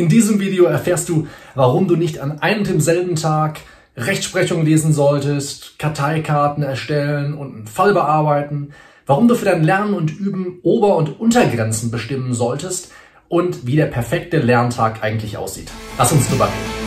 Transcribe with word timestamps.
In 0.00 0.08
diesem 0.08 0.40
Video 0.40 0.64
erfährst 0.64 1.10
du, 1.10 1.26
warum 1.54 1.86
du 1.86 1.94
nicht 1.94 2.20
an 2.20 2.40
einem 2.40 2.60
und 2.60 2.68
demselben 2.68 3.16
Tag 3.16 3.60
Rechtsprechung 3.98 4.64
lesen 4.64 4.94
solltest, 4.94 5.78
Karteikarten 5.78 6.62
erstellen 6.62 7.34
und 7.34 7.54
einen 7.54 7.66
Fall 7.66 7.92
bearbeiten, 7.92 8.70
warum 9.04 9.28
du 9.28 9.34
für 9.34 9.44
dein 9.44 9.62
Lernen 9.62 9.92
und 9.92 10.10
Üben 10.10 10.60
Ober- 10.62 10.96
und 10.96 11.20
Untergrenzen 11.20 11.90
bestimmen 11.90 12.32
solltest 12.32 12.90
und 13.28 13.66
wie 13.66 13.76
der 13.76 13.88
perfekte 13.88 14.38
Lerntag 14.38 15.02
eigentlich 15.02 15.36
aussieht. 15.36 15.70
Lass 15.98 16.12
uns 16.12 16.26
drüber 16.30 16.46
reden. 16.46 16.80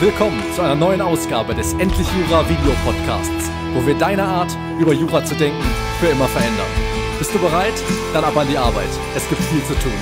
Willkommen 0.00 0.42
zu 0.56 0.62
einer 0.62 0.74
neuen 0.74 1.00
Ausgabe 1.00 1.54
des 1.54 1.74
Endlich 1.74 2.08
Jura 2.18 2.42
Video 2.48 2.72
Podcasts, 2.84 3.52
wo 3.72 3.86
wir 3.86 3.94
deine 3.94 4.24
Art, 4.24 4.50
über 4.80 4.94
Jura 4.94 5.24
zu 5.24 5.36
denken, 5.36 5.62
für 6.00 6.08
immer 6.08 6.26
verändern. 6.26 6.89
Bist 7.20 7.34
du 7.34 7.38
bereit? 7.38 7.74
Dann 8.14 8.24
ab 8.24 8.34
an 8.34 8.48
die 8.48 8.56
Arbeit. 8.56 8.88
Es 9.14 9.28
gibt 9.28 9.42
viel 9.42 9.62
zu 9.64 9.74
tun. 9.74 9.92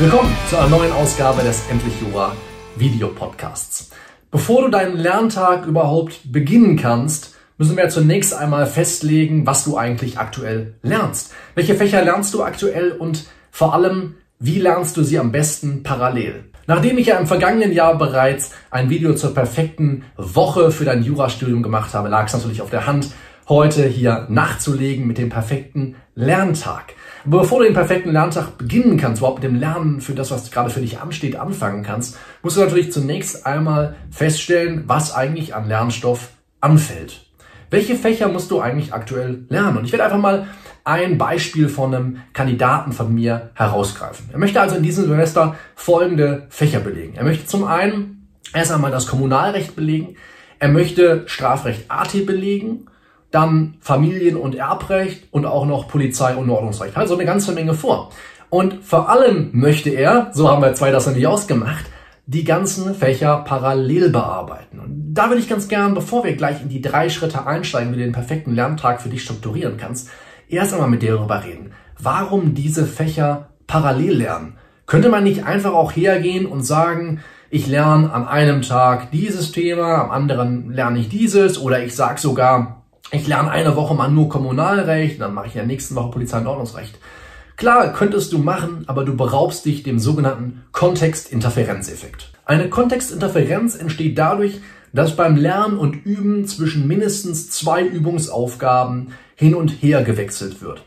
Willkommen 0.00 0.36
zu 0.50 0.58
einer 0.58 0.68
neuen 0.68 0.90
Ausgabe 0.90 1.42
des 1.44 1.62
Endlich 1.70 1.94
Jura 2.00 2.34
Video 2.74 3.06
Podcasts. 3.06 3.90
Bevor 4.32 4.62
du 4.62 4.68
deinen 4.68 4.96
Lerntag 4.96 5.66
überhaupt 5.66 6.32
beginnen 6.32 6.76
kannst, 6.76 7.36
müssen 7.56 7.76
wir 7.76 7.88
zunächst 7.88 8.34
einmal 8.34 8.66
festlegen, 8.66 9.46
was 9.46 9.64
du 9.64 9.76
eigentlich 9.76 10.18
aktuell 10.18 10.74
lernst. 10.82 11.32
Welche 11.54 11.76
Fächer 11.76 12.02
lernst 12.02 12.34
du 12.34 12.42
aktuell 12.42 12.90
und 12.90 13.28
vor 13.52 13.72
allem, 13.72 14.16
wie 14.40 14.58
lernst 14.58 14.96
du 14.96 15.04
sie 15.04 15.20
am 15.20 15.30
besten 15.30 15.84
parallel? 15.84 16.46
Nachdem 16.66 16.98
ich 16.98 17.06
ja 17.06 17.18
im 17.18 17.28
vergangenen 17.28 17.72
Jahr 17.72 17.96
bereits 17.96 18.50
ein 18.72 18.90
Video 18.90 19.14
zur 19.14 19.34
perfekten 19.34 20.02
Woche 20.16 20.72
für 20.72 20.84
dein 20.84 21.04
Jurastudium 21.04 21.62
gemacht 21.62 21.94
habe, 21.94 22.08
lag 22.08 22.26
es 22.26 22.32
natürlich 22.32 22.60
auf 22.60 22.70
der 22.70 22.88
Hand, 22.88 23.12
heute 23.48 23.86
hier 23.86 24.26
nachzulegen 24.28 25.06
mit 25.06 25.18
dem 25.18 25.30
perfekten 25.30 25.96
Lerntag. 26.14 26.94
Aber 27.24 27.40
bevor 27.40 27.60
du 27.60 27.64
den 27.64 27.74
perfekten 27.74 28.10
Lerntag 28.10 28.58
beginnen 28.58 28.96
kannst, 28.96 29.20
überhaupt 29.20 29.42
mit 29.42 29.50
dem 29.50 29.58
Lernen 29.58 30.00
für 30.00 30.14
das, 30.14 30.30
was 30.30 30.50
gerade 30.50 30.70
für 30.70 30.80
dich 30.80 31.00
ansteht, 31.00 31.36
anfangen 31.36 31.82
kannst, 31.82 32.18
musst 32.42 32.56
du 32.56 32.60
natürlich 32.60 32.92
zunächst 32.92 33.46
einmal 33.46 33.96
feststellen, 34.10 34.84
was 34.86 35.14
eigentlich 35.14 35.54
an 35.54 35.68
Lernstoff 35.68 36.30
anfällt. 36.60 37.26
Welche 37.70 37.96
Fächer 37.96 38.28
musst 38.28 38.50
du 38.50 38.60
eigentlich 38.60 38.94
aktuell 38.94 39.44
lernen? 39.48 39.78
Und 39.78 39.84
ich 39.84 39.92
werde 39.92 40.04
einfach 40.04 40.18
mal 40.18 40.46
ein 40.84 41.18
Beispiel 41.18 41.68
von 41.68 41.94
einem 41.94 42.18
Kandidaten 42.32 42.92
von 42.92 43.14
mir 43.14 43.50
herausgreifen. 43.54 44.30
Er 44.32 44.38
möchte 44.38 44.60
also 44.60 44.76
in 44.76 44.82
diesem 44.82 45.06
Semester 45.06 45.54
folgende 45.74 46.46
Fächer 46.48 46.80
belegen. 46.80 47.14
Er 47.14 47.24
möchte 47.24 47.44
zum 47.44 47.64
einen 47.64 48.28
erst 48.54 48.72
einmal 48.72 48.90
das 48.90 49.06
Kommunalrecht 49.06 49.76
belegen, 49.76 50.16
er 50.58 50.68
möchte 50.68 51.24
Strafrecht 51.26 51.90
AT 51.90 52.26
belegen 52.26 52.87
dann 53.30 53.74
Familien- 53.80 54.36
und 54.36 54.54
Erbrecht 54.54 55.28
und 55.30 55.46
auch 55.46 55.66
noch 55.66 55.88
Polizei- 55.88 56.34
und 56.34 56.48
Ordnungsrecht. 56.48 56.96
Also 56.96 57.14
eine 57.14 57.26
ganze 57.26 57.52
Menge 57.52 57.74
vor. 57.74 58.10
Und 58.50 58.84
vor 58.84 59.10
allem 59.10 59.50
möchte 59.52 59.90
er, 59.90 60.30
so 60.32 60.48
haben 60.48 60.62
wir 60.62 60.74
zwei 60.74 60.90
das 60.90 61.06
nämlich 61.06 61.26
ausgemacht, 61.26 61.84
die 62.26 62.44
ganzen 62.44 62.94
Fächer 62.94 63.38
parallel 63.38 64.10
bearbeiten. 64.10 64.78
Und 64.78 65.14
da 65.14 65.28
würde 65.28 65.40
ich 65.40 65.48
ganz 65.48 65.68
gern, 65.68 65.94
bevor 65.94 66.24
wir 66.24 66.36
gleich 66.36 66.62
in 66.62 66.68
die 66.68 66.80
drei 66.80 67.08
Schritte 67.08 67.46
einsteigen, 67.46 67.92
wie 67.92 67.96
du 67.96 68.02
den 68.02 68.12
perfekten 68.12 68.54
Lerntag 68.54 69.02
für 69.02 69.08
dich 69.08 69.22
strukturieren 69.22 69.76
kannst, 69.76 70.10
erst 70.48 70.72
einmal 70.72 70.88
mit 70.88 71.02
dir 71.02 71.14
darüber 71.14 71.44
reden. 71.44 71.72
Warum 71.98 72.54
diese 72.54 72.86
Fächer 72.86 73.48
parallel 73.66 74.18
lernen? 74.18 74.58
Könnte 74.86 75.08
man 75.08 75.24
nicht 75.24 75.44
einfach 75.44 75.72
auch 75.72 75.92
hergehen 75.92 76.46
und 76.46 76.62
sagen, 76.62 77.20
ich 77.50 77.66
lerne 77.66 78.12
an 78.12 78.28
einem 78.28 78.62
Tag 78.62 79.10
dieses 79.10 79.52
Thema, 79.52 80.02
am 80.02 80.10
anderen 80.10 80.70
lerne 80.70 80.98
ich 80.98 81.08
dieses 81.08 81.60
oder 81.60 81.82
ich 81.82 81.94
sage 81.94 82.20
sogar, 82.20 82.77
ich 83.10 83.26
lerne 83.26 83.50
eine 83.50 83.76
Woche 83.76 83.94
mal 83.94 84.10
nur 84.10 84.28
Kommunalrecht, 84.28 85.20
dann 85.20 85.34
mache 85.34 85.46
ich 85.46 85.54
in 85.54 85.60
der 85.60 85.66
nächsten 85.66 85.94
Woche 85.94 86.10
Polizei- 86.10 86.38
und 86.38 86.46
Ordnungsrecht. 86.46 86.98
Klar, 87.56 87.92
könntest 87.92 88.32
du 88.32 88.38
machen, 88.38 88.84
aber 88.86 89.04
du 89.04 89.16
beraubst 89.16 89.64
dich 89.64 89.82
dem 89.82 89.98
sogenannten 89.98 90.64
Kontextinterferenzeffekt. 90.72 92.30
Eine 92.44 92.68
Kontextinterferenz 92.70 93.74
entsteht 93.74 94.16
dadurch, 94.16 94.60
dass 94.92 95.16
beim 95.16 95.36
Lernen 95.36 95.76
und 95.76 96.06
Üben 96.06 96.46
zwischen 96.46 96.86
mindestens 96.86 97.50
zwei 97.50 97.82
Übungsaufgaben 97.82 99.12
hin 99.34 99.54
und 99.54 99.68
her 99.68 100.02
gewechselt 100.02 100.62
wird. 100.62 100.82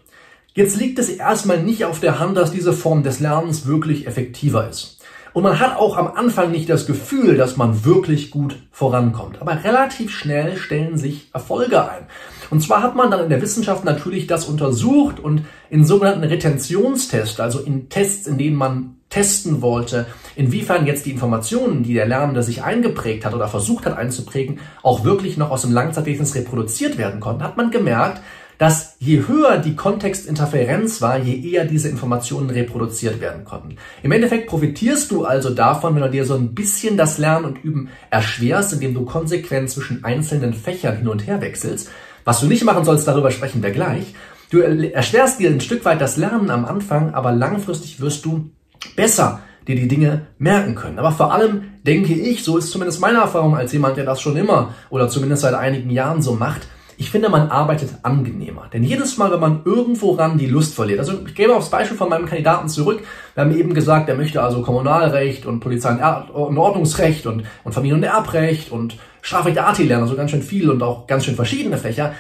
Jetzt 0.53 0.77
liegt 0.77 0.99
es 0.99 1.09
erstmal 1.09 1.61
nicht 1.61 1.85
auf 1.85 1.99
der 1.99 2.19
Hand, 2.19 2.35
dass 2.37 2.51
diese 2.51 2.73
Form 2.73 3.03
des 3.03 3.19
Lernens 3.19 3.65
wirklich 3.65 4.07
effektiver 4.07 4.69
ist. 4.69 5.00
Und 5.33 5.43
man 5.43 5.59
hat 5.59 5.77
auch 5.77 5.97
am 5.97 6.07
Anfang 6.07 6.51
nicht 6.51 6.69
das 6.69 6.85
Gefühl, 6.85 7.37
dass 7.37 7.55
man 7.55 7.85
wirklich 7.85 8.31
gut 8.31 8.57
vorankommt. 8.71 9.41
Aber 9.41 9.63
relativ 9.63 10.11
schnell 10.11 10.57
stellen 10.57 10.97
sich 10.97 11.29
Erfolge 11.33 11.89
ein. 11.89 12.05
Und 12.49 12.61
zwar 12.61 12.83
hat 12.83 12.95
man 12.95 13.09
dann 13.09 13.23
in 13.23 13.29
der 13.29 13.41
Wissenschaft 13.41 13.85
natürlich 13.85 14.27
das 14.27 14.45
untersucht 14.45 15.19
und 15.19 15.45
in 15.69 15.85
sogenannten 15.85 16.25
Retentionstests, 16.25 17.39
also 17.39 17.59
in 17.59 17.87
Tests, 17.87 18.27
in 18.27 18.37
denen 18.37 18.57
man 18.57 18.97
testen 19.09 19.61
wollte, 19.61 20.05
inwiefern 20.35 20.85
jetzt 20.85 21.05
die 21.05 21.11
Informationen, 21.11 21.83
die 21.83 21.93
der 21.93 22.07
Lernende 22.07 22.43
sich 22.43 22.63
eingeprägt 22.63 23.25
hat 23.25 23.33
oder 23.33 23.47
versucht 23.47 23.85
hat 23.85 23.97
einzuprägen, 23.97 24.59
auch 24.83 25.03
wirklich 25.03 25.37
noch 25.37 25.51
aus 25.51 25.61
dem 25.61 25.71
Langzeitgedächtnis 25.71 26.35
reproduziert 26.35 26.97
werden 26.97 27.19
konnten, 27.19 27.43
hat 27.43 27.57
man 27.57 27.71
gemerkt, 27.71 28.21
dass 28.61 28.95
je 28.99 29.27
höher 29.27 29.57
die 29.57 29.75
Kontextinterferenz 29.75 31.01
war, 31.01 31.17
je 31.17 31.51
eher 31.51 31.65
diese 31.65 31.89
Informationen 31.89 32.51
reproduziert 32.51 33.19
werden 33.19 33.43
konnten. 33.43 33.77
Im 34.03 34.11
Endeffekt 34.11 34.45
profitierst 34.45 35.09
du 35.09 35.25
also 35.25 35.49
davon, 35.49 35.95
wenn 35.95 36.03
du 36.03 36.11
dir 36.11 36.25
so 36.25 36.35
ein 36.35 36.53
bisschen 36.53 36.95
das 36.95 37.17
Lernen 37.17 37.45
und 37.45 37.63
Üben 37.63 37.89
erschwerst, 38.11 38.73
indem 38.73 38.93
du 38.93 39.03
konsequent 39.03 39.71
zwischen 39.71 40.03
einzelnen 40.03 40.53
Fächern 40.53 40.95
hin 40.95 41.07
und 41.07 41.25
her 41.25 41.41
wechselst. 41.41 41.89
Was 42.23 42.39
du 42.39 42.45
nicht 42.45 42.63
machen 42.63 42.85
sollst, 42.85 43.07
darüber 43.07 43.31
sprechen 43.31 43.63
wir 43.63 43.71
gleich. 43.71 44.13
Du 44.51 44.59
erschwerst 44.59 45.39
dir 45.39 45.49
ein 45.49 45.59
Stück 45.59 45.83
weit 45.83 45.99
das 45.99 46.17
Lernen 46.17 46.51
am 46.51 46.65
Anfang, 46.65 47.15
aber 47.15 47.31
langfristig 47.31 47.99
wirst 47.99 48.25
du 48.25 48.51
besser 48.95 49.39
dir 49.67 49.75
die 49.75 49.87
Dinge 49.87 50.27
merken 50.37 50.75
können. 50.75 50.99
Aber 50.99 51.11
vor 51.11 51.33
allem 51.33 51.63
denke 51.81 52.13
ich, 52.13 52.43
so 52.43 52.59
ist 52.59 52.69
zumindest 52.69 53.01
meine 53.01 53.21
Erfahrung 53.21 53.55
als 53.55 53.73
jemand, 53.73 53.97
der 53.97 54.05
das 54.05 54.21
schon 54.21 54.37
immer 54.37 54.75
oder 54.91 55.09
zumindest 55.09 55.41
seit 55.41 55.55
einigen 55.55 55.89
Jahren 55.89 56.21
so 56.21 56.35
macht, 56.35 56.67
ich 57.01 57.09
finde, 57.09 57.29
man 57.29 57.49
arbeitet 57.49 57.89
angenehmer. 58.03 58.69
Denn 58.71 58.83
jedes 58.83 59.17
Mal, 59.17 59.31
wenn 59.31 59.39
man 59.39 59.61
irgendwo 59.65 60.11
ran 60.11 60.37
die 60.37 60.45
Lust 60.45 60.75
verliert, 60.75 60.99
also 60.99 61.13
ich 61.25 61.33
gebe 61.33 61.55
aufs 61.55 61.71
Beispiel 61.71 61.97
von 61.97 62.09
meinem 62.09 62.27
Kandidaten 62.27 62.69
zurück, 62.69 63.01
wir 63.33 63.43
haben 63.43 63.57
eben 63.57 63.73
gesagt, 63.73 64.07
er 64.07 64.13
möchte 64.13 64.39
also 64.39 64.61
Kommunalrecht 64.61 65.47
und 65.47 65.61
Polizei- 65.61 65.95
und 65.95 66.57
Ordnungsrecht 66.59 67.25
und, 67.25 67.43
und 67.63 67.73
Familien- 67.73 67.97
und 67.97 68.03
Erbrecht 68.03 68.71
und 68.71 68.99
Strafrecht 69.23 69.57
AT 69.57 69.79
lernen, 69.79 70.03
also 70.03 70.15
ganz 70.15 70.29
schön 70.29 70.43
viel 70.43 70.69
und 70.69 70.83
auch 70.83 71.07
ganz 71.07 71.25
schön 71.25 71.33
verschiedene 71.33 71.79
Fächer 71.79 72.13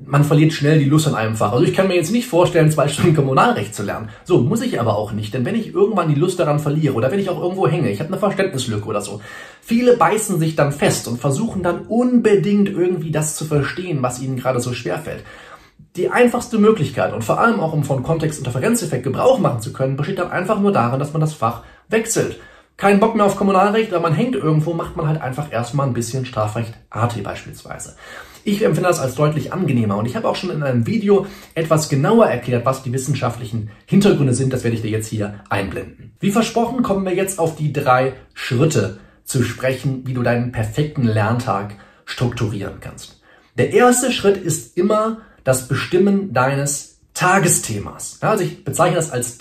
man 0.00 0.24
verliert 0.24 0.52
schnell 0.52 0.78
die 0.78 0.88
Lust 0.88 1.06
an 1.06 1.14
einem 1.14 1.36
Fach. 1.36 1.52
Also 1.52 1.64
ich 1.64 1.72
kann 1.72 1.86
mir 1.86 1.94
jetzt 1.94 2.10
nicht 2.10 2.26
vorstellen, 2.26 2.70
zwei 2.70 2.88
Stunden 2.88 3.14
Kommunalrecht 3.14 3.74
zu 3.74 3.84
lernen. 3.84 4.08
So, 4.24 4.40
muss 4.40 4.60
ich 4.60 4.80
aber 4.80 4.96
auch 4.96 5.12
nicht. 5.12 5.32
Denn 5.32 5.44
wenn 5.44 5.54
ich 5.54 5.72
irgendwann 5.72 6.08
die 6.08 6.20
Lust 6.20 6.40
daran 6.40 6.58
verliere 6.58 6.94
oder 6.94 7.10
wenn 7.10 7.20
ich 7.20 7.30
auch 7.30 7.40
irgendwo 7.40 7.68
hänge, 7.68 7.90
ich 7.90 8.00
habe 8.00 8.08
eine 8.08 8.18
Verständnislücke 8.18 8.86
oder 8.86 9.00
so, 9.00 9.20
viele 9.60 9.96
beißen 9.96 10.38
sich 10.38 10.56
dann 10.56 10.72
fest 10.72 11.06
und 11.06 11.20
versuchen 11.20 11.62
dann 11.62 11.86
unbedingt 11.86 12.68
irgendwie 12.68 13.12
das 13.12 13.36
zu 13.36 13.44
verstehen, 13.44 14.02
was 14.02 14.20
ihnen 14.20 14.36
gerade 14.36 14.60
so 14.60 14.72
schwer 14.72 14.98
fällt. 14.98 15.22
Die 15.96 16.10
einfachste 16.10 16.58
Möglichkeit 16.58 17.12
und 17.12 17.22
vor 17.22 17.38
allem 17.38 17.60
auch 17.60 17.72
um 17.72 17.84
von 17.84 18.02
Kontext-Interferenzeffekt 18.02 19.04
Gebrauch 19.04 19.38
machen 19.38 19.60
zu 19.60 19.72
können, 19.72 19.96
besteht 19.96 20.18
dann 20.18 20.32
einfach 20.32 20.58
nur 20.58 20.72
darin, 20.72 20.98
dass 20.98 21.12
man 21.12 21.20
das 21.20 21.34
Fach 21.34 21.62
wechselt. 21.88 22.40
Kein 22.76 22.98
Bock 22.98 23.14
mehr 23.14 23.24
auf 23.24 23.36
Kommunalrecht, 23.36 23.92
aber 23.92 24.02
man 24.02 24.14
hängt 24.14 24.34
irgendwo, 24.34 24.74
macht 24.74 24.96
man 24.96 25.06
halt 25.06 25.20
einfach 25.20 25.52
erstmal 25.52 25.86
ein 25.86 25.94
bisschen 25.94 26.26
Strafrecht 26.26 26.74
AT 26.90 27.22
beispielsweise. 27.22 27.96
Ich 28.42 28.62
empfinde 28.62 28.88
das 28.88 28.98
als 28.98 29.14
deutlich 29.14 29.52
angenehmer 29.52 29.96
und 29.96 30.06
ich 30.06 30.16
habe 30.16 30.28
auch 30.28 30.36
schon 30.36 30.50
in 30.50 30.62
einem 30.62 30.86
Video 30.86 31.26
etwas 31.54 31.88
genauer 31.88 32.26
erklärt, 32.26 32.66
was 32.66 32.82
die 32.82 32.92
wissenschaftlichen 32.92 33.70
Hintergründe 33.86 34.34
sind. 34.34 34.52
Das 34.52 34.64
werde 34.64 34.76
ich 34.76 34.82
dir 34.82 34.90
jetzt 34.90 35.06
hier 35.06 35.40
einblenden. 35.48 36.12
Wie 36.20 36.30
versprochen 36.30 36.82
kommen 36.82 37.06
wir 37.06 37.14
jetzt 37.14 37.38
auf 37.38 37.56
die 37.56 37.72
drei 37.72 38.14
Schritte 38.34 38.98
zu 39.24 39.42
sprechen, 39.42 40.06
wie 40.06 40.12
du 40.12 40.22
deinen 40.22 40.52
perfekten 40.52 41.04
Lerntag 41.04 41.76
strukturieren 42.04 42.80
kannst. 42.80 43.22
Der 43.56 43.72
erste 43.72 44.12
Schritt 44.12 44.36
ist 44.36 44.76
immer 44.76 45.22
das 45.44 45.68
Bestimmen 45.68 46.32
deines 46.32 47.00
Tagesthemas. 47.14 48.18
also 48.20 48.42
ich 48.42 48.64
bezeichne 48.64 48.96
das 48.96 49.10
als 49.10 49.38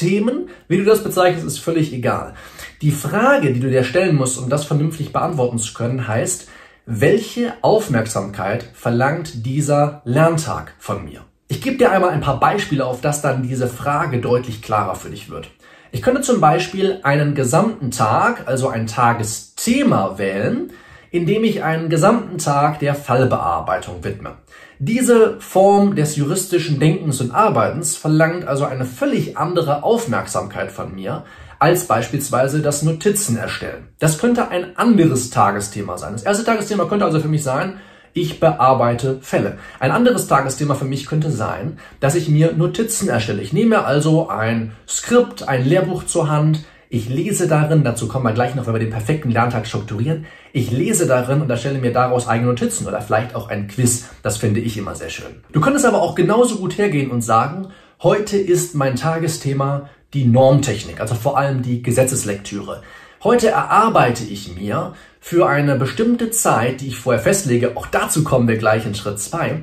Tagesthemen. 0.00 0.48
Wie 0.68 0.78
du 0.78 0.84
das 0.84 1.04
bezeichnest, 1.04 1.46
ist 1.46 1.58
völlig 1.58 1.92
egal. 1.92 2.34
Die 2.82 2.90
Frage, 2.90 3.52
die 3.52 3.60
du 3.60 3.68
dir 3.68 3.84
stellen 3.84 4.16
musst, 4.16 4.38
um 4.38 4.48
das 4.48 4.64
vernünftig 4.64 5.12
beantworten 5.12 5.58
zu 5.58 5.74
können, 5.74 6.08
heißt, 6.08 6.48
welche 6.86 7.52
Aufmerksamkeit 7.62 8.64
verlangt 8.72 9.46
dieser 9.46 10.00
Lerntag 10.04 10.72
von 10.78 11.04
mir? 11.04 11.24
Ich 11.48 11.60
gebe 11.60 11.76
dir 11.76 11.92
einmal 11.92 12.10
ein 12.10 12.20
paar 12.20 12.40
Beispiele, 12.40 12.84
auf 12.86 13.00
das 13.00 13.22
dann 13.22 13.42
diese 13.42 13.68
Frage 13.68 14.20
deutlich 14.20 14.62
klarer 14.62 14.94
für 14.94 15.10
dich 15.10 15.30
wird. 15.30 15.50
Ich 15.92 16.02
könnte 16.02 16.22
zum 16.22 16.40
Beispiel 16.40 17.00
einen 17.02 17.34
gesamten 17.34 17.90
Tag, 17.90 18.46
also 18.46 18.68
ein 18.68 18.86
Tagesthema 18.86 20.18
wählen, 20.18 20.72
indem 21.10 21.44
ich 21.44 21.62
einen 21.62 21.88
gesamten 21.88 22.38
Tag 22.38 22.78
der 22.78 22.94
Fallbearbeitung 22.94 24.04
widme. 24.04 24.36
Diese 24.78 25.40
Form 25.40 25.96
des 25.96 26.16
juristischen 26.16 26.80
Denkens 26.80 27.20
und 27.20 27.32
Arbeitens 27.32 27.96
verlangt 27.96 28.46
also 28.46 28.64
eine 28.64 28.84
völlig 28.84 29.36
andere 29.36 29.82
Aufmerksamkeit 29.82 30.72
von 30.72 30.94
mir 30.94 31.24
als 31.58 31.84
beispielsweise 31.84 32.62
das 32.62 32.82
Notizen 32.82 33.36
erstellen. 33.36 33.88
Das 33.98 34.18
könnte 34.18 34.48
ein 34.48 34.78
anderes 34.78 35.28
Tagesthema 35.28 35.98
sein. 35.98 36.14
Das 36.14 36.22
erste 36.22 36.44
Tagesthema 36.44 36.86
könnte 36.86 37.04
also 37.04 37.20
für 37.20 37.28
mich 37.28 37.42
sein, 37.42 37.74
ich 38.12 38.40
bearbeite 38.40 39.18
Fälle. 39.20 39.58
Ein 39.78 39.92
anderes 39.92 40.26
Tagesthema 40.26 40.74
für 40.74 40.84
mich 40.84 41.06
könnte 41.06 41.30
sein, 41.30 41.78
dass 42.00 42.14
ich 42.14 42.28
mir 42.28 42.52
Notizen 42.52 43.08
erstelle. 43.08 43.42
Ich 43.42 43.52
nehme 43.52 43.84
also 43.84 44.28
ein 44.28 44.72
Skript, 44.88 45.46
ein 45.46 45.64
Lehrbuch 45.64 46.04
zur 46.04 46.28
Hand, 46.28 46.64
ich 46.92 47.08
lese 47.08 47.46
darin, 47.46 47.84
dazu 47.84 48.08
kommen 48.08 48.24
wir 48.24 48.32
gleich 48.32 48.56
noch, 48.56 48.66
wenn 48.66 48.74
wir 48.74 48.80
den 48.80 48.90
perfekten 48.90 49.30
Lerntag 49.30 49.68
strukturieren. 49.68 50.26
Ich 50.52 50.72
lese 50.72 51.06
darin 51.06 51.40
und 51.40 51.48
erstelle 51.48 51.78
mir 51.78 51.92
daraus 51.92 52.26
eigene 52.26 52.48
Notizen 52.48 52.84
oder 52.84 53.00
vielleicht 53.00 53.36
auch 53.36 53.48
ein 53.48 53.68
Quiz. 53.68 54.06
Das 54.24 54.38
finde 54.38 54.58
ich 54.58 54.76
immer 54.76 54.96
sehr 54.96 55.08
schön. 55.08 55.44
Du 55.52 55.60
könntest 55.60 55.86
aber 55.86 56.02
auch 56.02 56.16
genauso 56.16 56.56
gut 56.56 56.78
hergehen 56.78 57.12
und 57.12 57.22
sagen, 57.22 57.68
heute 58.02 58.36
ist 58.36 58.74
mein 58.74 58.96
Tagesthema 58.96 59.88
die 60.14 60.24
Normtechnik, 60.24 61.00
also 61.00 61.14
vor 61.14 61.38
allem 61.38 61.62
die 61.62 61.80
Gesetzeslektüre. 61.80 62.82
Heute 63.22 63.50
erarbeite 63.50 64.24
ich 64.24 64.56
mir 64.56 64.94
für 65.20 65.48
eine 65.48 65.76
bestimmte 65.76 66.32
Zeit, 66.32 66.80
die 66.80 66.88
ich 66.88 66.96
vorher 66.96 67.22
festlege, 67.22 67.76
auch 67.76 67.86
dazu 67.86 68.24
kommen 68.24 68.48
wir 68.48 68.56
gleich 68.56 68.84
in 68.84 68.96
Schritt 68.96 69.20
zwei. 69.20 69.62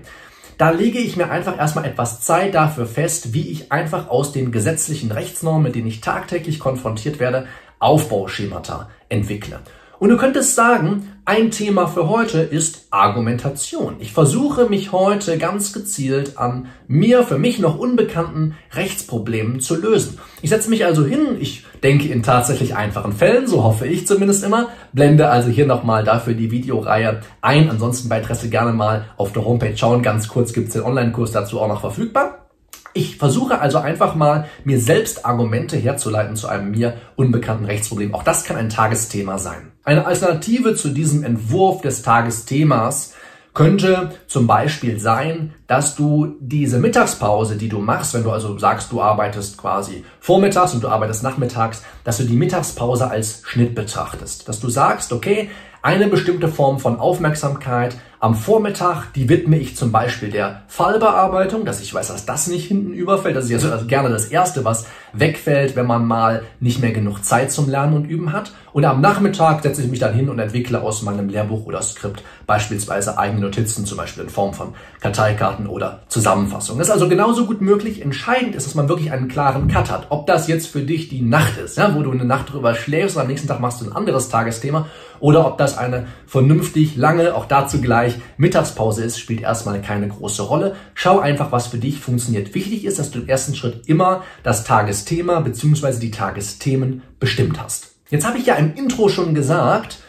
Da 0.58 0.72
lege 0.72 0.98
ich 0.98 1.16
mir 1.16 1.30
einfach 1.30 1.60
erstmal 1.60 1.86
etwas 1.86 2.22
Zeit 2.22 2.56
dafür 2.56 2.88
fest, 2.88 3.34
wie 3.34 3.48
ich 3.52 3.72
einfach 3.72 4.10
aus 4.10 4.32
den 4.32 4.52
gesetzlichen 4.52 5.12
Rechtsnormen, 5.12 5.64
mit 5.64 5.76
denen 5.76 5.86
ich 5.86 6.02
tagtäglich 6.02 6.58
konfrontiert 6.60 7.20
werde, 7.20 7.48
Aufbauschemata 7.78 8.90
entwickle. 9.08 9.60
Und 10.00 10.10
du 10.10 10.18
könntest 10.18 10.54
sagen, 10.54 11.14
ein 11.26 11.50
Thema 11.50 11.88
für 11.88 12.08
heute 12.08 12.40
ist 12.40 12.88
Argumentation. 12.92 13.96
Ich 14.00 14.14
versuche 14.14 14.70
mich 14.70 14.92
heute 14.92 15.40
ganz 15.40 15.74
gezielt 15.74 16.38
an 16.38 16.68
mir 16.88 17.24
für 17.24 17.40
mich 17.40 17.58
noch 17.58 17.80
unbekannten 17.80 18.56
Rechtsproblemen 18.74 19.60
zu 19.60 19.76
lösen. 19.76 20.20
Ich 20.44 20.52
setze 20.52 20.70
mich 20.70 20.86
also 20.86 21.04
hin, 21.04 21.38
ich 21.40 21.66
denke 21.82 22.10
in 22.10 22.22
tatsächlich 22.22 22.76
einfachen 22.76 23.12
Fällen, 23.12 23.48
so 23.48 23.64
hoffe 23.64 23.88
ich 23.88 24.06
zumindest 24.06 24.44
immer, 24.44 24.70
blende 24.94 25.30
also 25.30 25.50
hier 25.50 25.66
nochmal 25.66 26.04
dafür 26.04 26.36
die 26.36 26.52
Videoreihe 26.52 27.22
ein. 27.42 27.70
Ansonsten 27.70 28.08
bei 28.08 28.20
Interesse 28.20 28.50
gerne 28.50 28.74
mal 28.74 29.06
auf 29.18 29.34
der 29.34 29.46
Homepage 29.46 29.76
schauen. 29.76 30.04
Ganz 30.04 30.28
kurz 30.28 30.54
gibt 30.54 30.68
es 30.68 30.74
den 30.76 30.84
Online-Kurs 30.84 31.32
dazu 31.32 31.60
auch 31.60 31.68
noch 31.68 31.82
verfügbar. 31.82 32.48
Ich 32.94 33.18
versuche 33.18 33.60
also 33.60 33.80
einfach 33.80 34.16
mal, 34.16 34.48
mir 34.64 34.80
selbst 34.80 35.26
Argumente 35.26 35.78
herzuleiten 35.78 36.36
zu 36.36 36.48
einem 36.48 36.72
mir 36.72 36.94
unbekannten 37.16 37.66
Rechtsproblem. 37.66 38.14
Auch 38.14 38.24
das 38.24 38.44
kann 38.44 38.58
ein 38.58 38.70
Tagesthema 38.70 39.38
sein. 39.40 39.72
Eine 39.88 40.06
Alternative 40.06 40.76
zu 40.76 40.90
diesem 40.90 41.24
Entwurf 41.24 41.80
des 41.80 42.02
Tagesthemas 42.02 43.14
könnte 43.54 44.12
zum 44.28 44.46
Beispiel 44.46 45.00
sein, 45.00 45.54
dass 45.66 45.96
du 45.96 46.36
diese 46.42 46.78
Mittagspause, 46.78 47.56
die 47.56 47.70
du 47.70 47.80
machst, 47.80 48.14
wenn 48.14 48.24
du 48.24 48.32
also 48.32 48.58
sagst, 48.60 48.92
du 48.92 49.02
arbeitest 49.02 49.58
quasi 49.58 50.04
vormittags 50.20 50.74
und 50.74 50.84
du 50.84 50.90
arbeitest 50.90 51.24
nachmittags, 51.24 51.84
dass 52.04 52.18
du 52.18 52.26
die 52.26 52.36
Mittagspause 52.36 53.10
als 53.10 53.44
Schnitt 53.46 53.76
betrachtest. 53.76 54.50
Dass 54.50 54.60
du 54.60 54.70
sagst, 54.70 55.14
okay, 55.14 55.50
eine 55.82 56.10
bestimmte 56.10 56.50
Form 56.50 56.80
von 56.80 57.00
Aufmerksamkeit 57.00 57.96
am 58.20 58.36
Vormittag, 58.36 59.14
die 59.14 59.30
widme 59.30 59.58
ich 59.58 59.78
zum 59.78 59.94
Beispiel 59.94 60.32
der 60.32 60.64
Fallbearbeitung, 60.68 61.64
dass 61.64 61.82
ich 61.82 61.94
weiß, 61.94 62.10
dass 62.10 62.26
das 62.26 62.48
nicht 62.48 62.68
hinten 62.68 62.92
überfällt. 62.92 63.38
Das 63.38 63.50
ist 63.50 63.64
ja 63.64 63.72
also 63.72 63.86
gerne 63.86 64.10
das 64.10 64.26
Erste, 64.26 64.66
was 64.66 64.86
wegfällt, 65.14 65.76
wenn 65.76 65.86
man 65.86 66.06
mal 66.06 66.44
nicht 66.60 66.82
mehr 66.82 66.92
genug 66.92 67.24
Zeit 67.24 67.52
zum 67.52 67.70
Lernen 67.70 67.94
und 67.94 68.06
Üben 68.06 68.34
hat. 68.34 68.52
Und 68.74 68.86
am 68.86 69.02
Nachmittag 69.02 69.64
setze 69.64 69.82
ich 69.82 69.90
mich 69.90 70.00
dann 70.00 70.14
hin 70.14 70.30
und 70.30 70.38
entwickle 70.40 70.82
aus 70.82 71.02
meinem 71.02 71.30
Lehrbuch 71.30 71.66
oder 71.66 71.82
Skript 71.82 72.24
beispielsweise 72.46 73.18
eigene 73.18 73.42
Notizen, 73.42 73.86
zum 73.86 73.98
Beispiel 73.98 74.24
in 74.24 74.30
Form 74.30 74.54
von 74.54 74.76
Karteikarten 75.00 75.68
oder 75.68 76.02
Zusammenfassungen. 76.10 76.80
Das 76.80 76.90
ist 76.90 76.94
also 76.94 77.10
genauso 77.10 77.46
gut 77.46 77.62
möglich. 77.62 78.02
Entscheidend 78.02 78.56
ist, 78.56 78.68
dass 78.68 78.76
man 78.76 78.88
wirklich 78.88 79.12
einen 79.12 79.28
klaren 79.28 79.68
Cut 79.68 79.90
hat. 79.90 80.08
Ob 80.10 80.28
das 80.28 80.48
jetzt 80.48 80.68
für 80.68 80.82
dich 80.82 81.10
die 81.10 81.22
Nacht 81.22 81.58
ist, 81.58 81.78
ja, 81.78 81.96
wo 81.96 82.04
du 82.04 82.12
eine 82.12 82.26
Nacht 82.26 82.54
drüber 82.54 82.76
schläfst 82.76 83.16
und 83.16 83.24
am 83.24 83.28
nächsten 83.28 83.48
Tag 83.48 83.60
machst 83.60 83.82
du 83.82 83.86
ein 83.86 83.96
anderes 83.96 84.30
Tagesthema, 84.30 84.88
oder 85.20 85.48
ob 85.48 85.58
das 85.58 85.78
eine 85.78 86.08
vernünftig 86.28 86.96
lange, 86.96 87.36
auch 87.36 87.46
dazu 87.46 87.82
gleich 87.82 88.20
Mittagspause 88.38 89.04
ist, 89.04 89.20
spielt 89.20 89.42
erstmal 89.42 89.82
keine 89.82 90.08
große 90.08 90.44
Rolle. 90.44 90.76
Schau 90.94 91.20
einfach, 91.20 91.52
was 91.52 91.68
für 91.68 91.78
dich 91.78 92.00
funktioniert. 92.00 92.54
Wichtig 92.54 92.86
ist, 92.86 93.00
dass 93.00 93.12
du 93.12 93.20
im 93.20 93.28
ersten 93.28 93.56
Schritt 93.56 93.88
immer 93.88 94.24
das 94.44 94.64
Tagesthema 94.64 95.07
bzw. 95.10 96.00
die 96.00 96.12
Tagesthemen 96.12 97.04
bestimmt 97.20 97.62
hast. 97.62 97.96
Jetzt 98.10 98.26
habe 98.26 98.38
ich 98.38 98.46
ja 98.46 98.56
im 98.56 98.74
Intro 98.76 99.10
schon 99.10 99.34
gesagt, 99.34 100.00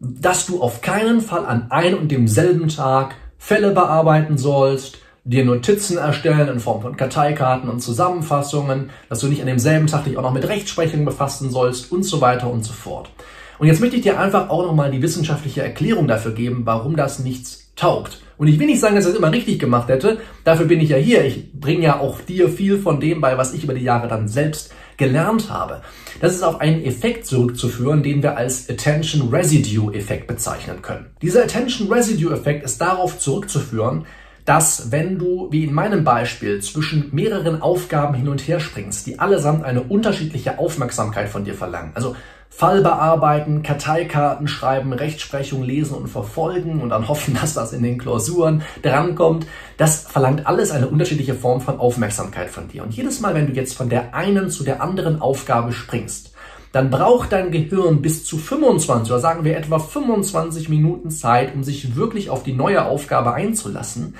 dass 0.00 0.46
du 0.46 0.60
auf 0.60 0.80
keinen 0.80 1.20
Fall 1.20 1.46
an 1.46 1.70
einem 1.70 1.98
und 1.98 2.10
demselben 2.10 2.68
Tag 2.68 3.14
Fälle 3.38 3.72
bearbeiten 3.72 4.36
sollst, 4.36 4.98
dir 5.24 5.44
Notizen 5.44 5.98
erstellen 5.98 6.48
in 6.48 6.60
Form 6.60 6.82
von 6.82 6.96
Karteikarten 6.96 7.68
und 7.68 7.80
Zusammenfassungen, 7.80 8.90
dass 9.08 9.20
du 9.20 9.28
nicht 9.28 9.40
an 9.40 9.46
demselben 9.46 9.86
Tag 9.86 10.04
dich 10.04 10.16
auch 10.16 10.22
noch 10.22 10.32
mit 10.32 10.48
Rechtsprechung 10.48 11.04
befassen 11.04 11.50
sollst 11.50 11.92
und 11.92 12.02
so 12.02 12.20
weiter 12.20 12.50
und 12.50 12.64
so 12.64 12.72
fort. 12.72 13.10
Und 13.58 13.66
jetzt 13.66 13.80
möchte 13.80 13.96
ich 13.96 14.02
dir 14.02 14.20
einfach 14.20 14.50
auch 14.50 14.64
nochmal 14.64 14.90
die 14.90 15.02
wissenschaftliche 15.02 15.62
Erklärung 15.62 16.06
dafür 16.06 16.32
geben, 16.32 16.62
warum 16.64 16.96
das 16.96 17.18
nichts 17.18 17.67
taugt. 17.78 18.18
Und 18.36 18.46
ich 18.46 18.58
will 18.58 18.66
nicht 18.66 18.80
sagen, 18.80 18.94
dass 18.94 19.04
ich 19.04 19.10
das 19.10 19.18
immer 19.18 19.32
richtig 19.32 19.58
gemacht 19.58 19.88
hätte. 19.88 20.18
Dafür 20.44 20.66
bin 20.66 20.80
ich 20.80 20.90
ja 20.90 20.96
hier. 20.96 21.24
Ich 21.24 21.52
bringe 21.52 21.84
ja 21.84 21.98
auch 21.98 22.20
dir 22.20 22.48
viel 22.48 22.78
von 22.78 23.00
dem 23.00 23.20
bei, 23.20 23.36
was 23.36 23.52
ich 23.52 23.64
über 23.64 23.74
die 23.74 23.84
Jahre 23.84 24.06
dann 24.06 24.28
selbst 24.28 24.72
gelernt 24.96 25.50
habe. 25.50 25.82
Das 26.20 26.34
ist 26.34 26.42
auf 26.42 26.60
einen 26.60 26.84
Effekt 26.84 27.26
zurückzuführen, 27.26 28.02
den 28.02 28.22
wir 28.22 28.36
als 28.36 28.68
Attention 28.68 29.28
Residue 29.30 29.94
Effekt 29.94 30.26
bezeichnen 30.26 30.82
können. 30.82 31.06
Dieser 31.22 31.44
Attention 31.44 31.92
Residue 31.92 32.32
Effekt 32.32 32.64
ist 32.64 32.80
darauf 32.80 33.18
zurückzuführen, 33.18 34.06
dass 34.44 34.90
wenn 34.90 35.18
du, 35.18 35.48
wie 35.50 35.64
in 35.64 35.74
meinem 35.74 36.04
Beispiel, 36.04 36.60
zwischen 36.62 37.10
mehreren 37.12 37.60
Aufgaben 37.60 38.14
hin 38.14 38.28
und 38.28 38.40
her 38.48 38.60
springst, 38.60 39.06
die 39.06 39.18
allesamt 39.18 39.62
eine 39.62 39.82
unterschiedliche 39.82 40.58
Aufmerksamkeit 40.58 41.28
von 41.28 41.44
dir 41.44 41.54
verlangen, 41.54 41.92
also 41.94 42.16
Fall 42.50 42.82
bearbeiten, 42.82 43.62
Karteikarten 43.62 44.48
schreiben, 44.48 44.92
Rechtsprechung 44.92 45.62
lesen 45.62 45.94
und 45.94 46.08
verfolgen 46.08 46.80
und 46.80 46.88
dann 46.90 47.08
hoffen, 47.08 47.34
dass 47.40 47.54
das 47.54 47.72
in 47.72 47.82
den 47.82 47.98
Klausuren 47.98 48.62
drankommt. 48.82 49.46
Das 49.76 50.00
verlangt 50.00 50.46
alles 50.46 50.70
eine 50.70 50.88
unterschiedliche 50.88 51.34
Form 51.34 51.60
von 51.60 51.78
Aufmerksamkeit 51.78 52.50
von 52.50 52.68
dir. 52.68 52.82
Und 52.82 52.94
jedes 52.94 53.20
Mal, 53.20 53.34
wenn 53.34 53.46
du 53.46 53.52
jetzt 53.52 53.76
von 53.76 53.88
der 53.88 54.14
einen 54.14 54.50
zu 54.50 54.64
der 54.64 54.82
anderen 54.82 55.20
Aufgabe 55.20 55.72
springst, 55.72 56.32
dann 56.72 56.90
braucht 56.90 57.32
dein 57.32 57.50
Gehirn 57.50 58.02
bis 58.02 58.24
zu 58.24 58.36
25 58.36 59.10
oder 59.10 59.20
sagen 59.20 59.44
wir 59.44 59.56
etwa 59.56 59.78
25 59.78 60.68
Minuten 60.68 61.10
Zeit, 61.10 61.54
um 61.54 61.64
sich 61.64 61.96
wirklich 61.96 62.28
auf 62.28 62.42
die 62.42 62.52
neue 62.52 62.84
Aufgabe 62.84 63.32
einzulassen. 63.32 64.16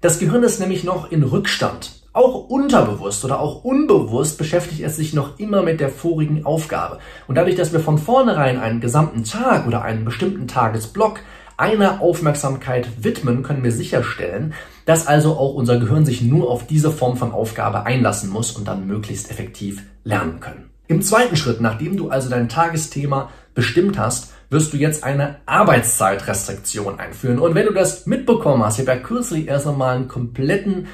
Das 0.00 0.18
Gehirn 0.18 0.42
ist 0.42 0.58
nämlich 0.58 0.84
noch 0.84 1.10
in 1.10 1.22
Rückstand. 1.22 2.01
Auch 2.14 2.48
unterbewusst 2.50 3.24
oder 3.24 3.40
auch 3.40 3.64
unbewusst 3.64 4.36
beschäftigt 4.36 4.82
es 4.82 4.96
sich 4.96 5.14
noch 5.14 5.38
immer 5.38 5.62
mit 5.62 5.80
der 5.80 5.88
vorigen 5.88 6.44
Aufgabe. 6.44 6.98
Und 7.26 7.36
dadurch, 7.36 7.56
dass 7.56 7.72
wir 7.72 7.80
von 7.80 7.96
vornherein 7.96 8.60
einen 8.60 8.80
gesamten 8.80 9.24
Tag 9.24 9.66
oder 9.66 9.82
einen 9.82 10.04
bestimmten 10.04 10.46
Tagesblock 10.46 11.20
einer 11.56 12.02
Aufmerksamkeit 12.02 13.02
widmen, 13.02 13.42
können 13.42 13.64
wir 13.64 13.72
sicherstellen, 13.72 14.52
dass 14.84 15.06
also 15.06 15.36
auch 15.36 15.54
unser 15.54 15.78
Gehirn 15.78 16.04
sich 16.04 16.20
nur 16.20 16.50
auf 16.50 16.66
diese 16.66 16.90
Form 16.90 17.16
von 17.16 17.32
Aufgabe 17.32 17.86
einlassen 17.86 18.28
muss 18.28 18.52
und 18.52 18.68
dann 18.68 18.86
möglichst 18.86 19.30
effektiv 19.30 19.82
lernen 20.04 20.40
können. 20.40 20.68
Im 20.88 21.00
zweiten 21.00 21.36
Schritt, 21.36 21.62
nachdem 21.62 21.96
du 21.96 22.10
also 22.10 22.28
dein 22.28 22.50
Tagesthema 22.50 23.30
bestimmt 23.54 23.98
hast, 23.98 24.32
wirst 24.50 24.74
du 24.74 24.76
jetzt 24.76 25.02
eine 25.02 25.36
Arbeitszeitrestriktion 25.46 26.98
einführen. 26.98 27.38
Und 27.38 27.54
wenn 27.54 27.66
du 27.66 27.72
das 27.72 28.04
mitbekommen 28.06 28.62
hast, 28.62 28.78
ich 28.78 28.86
habe 28.86 28.98
ja 28.98 29.02
kürzlich 29.02 29.48
erst 29.48 29.66
einmal 29.66 29.96
einen 29.96 30.08
kompletten 30.08 30.88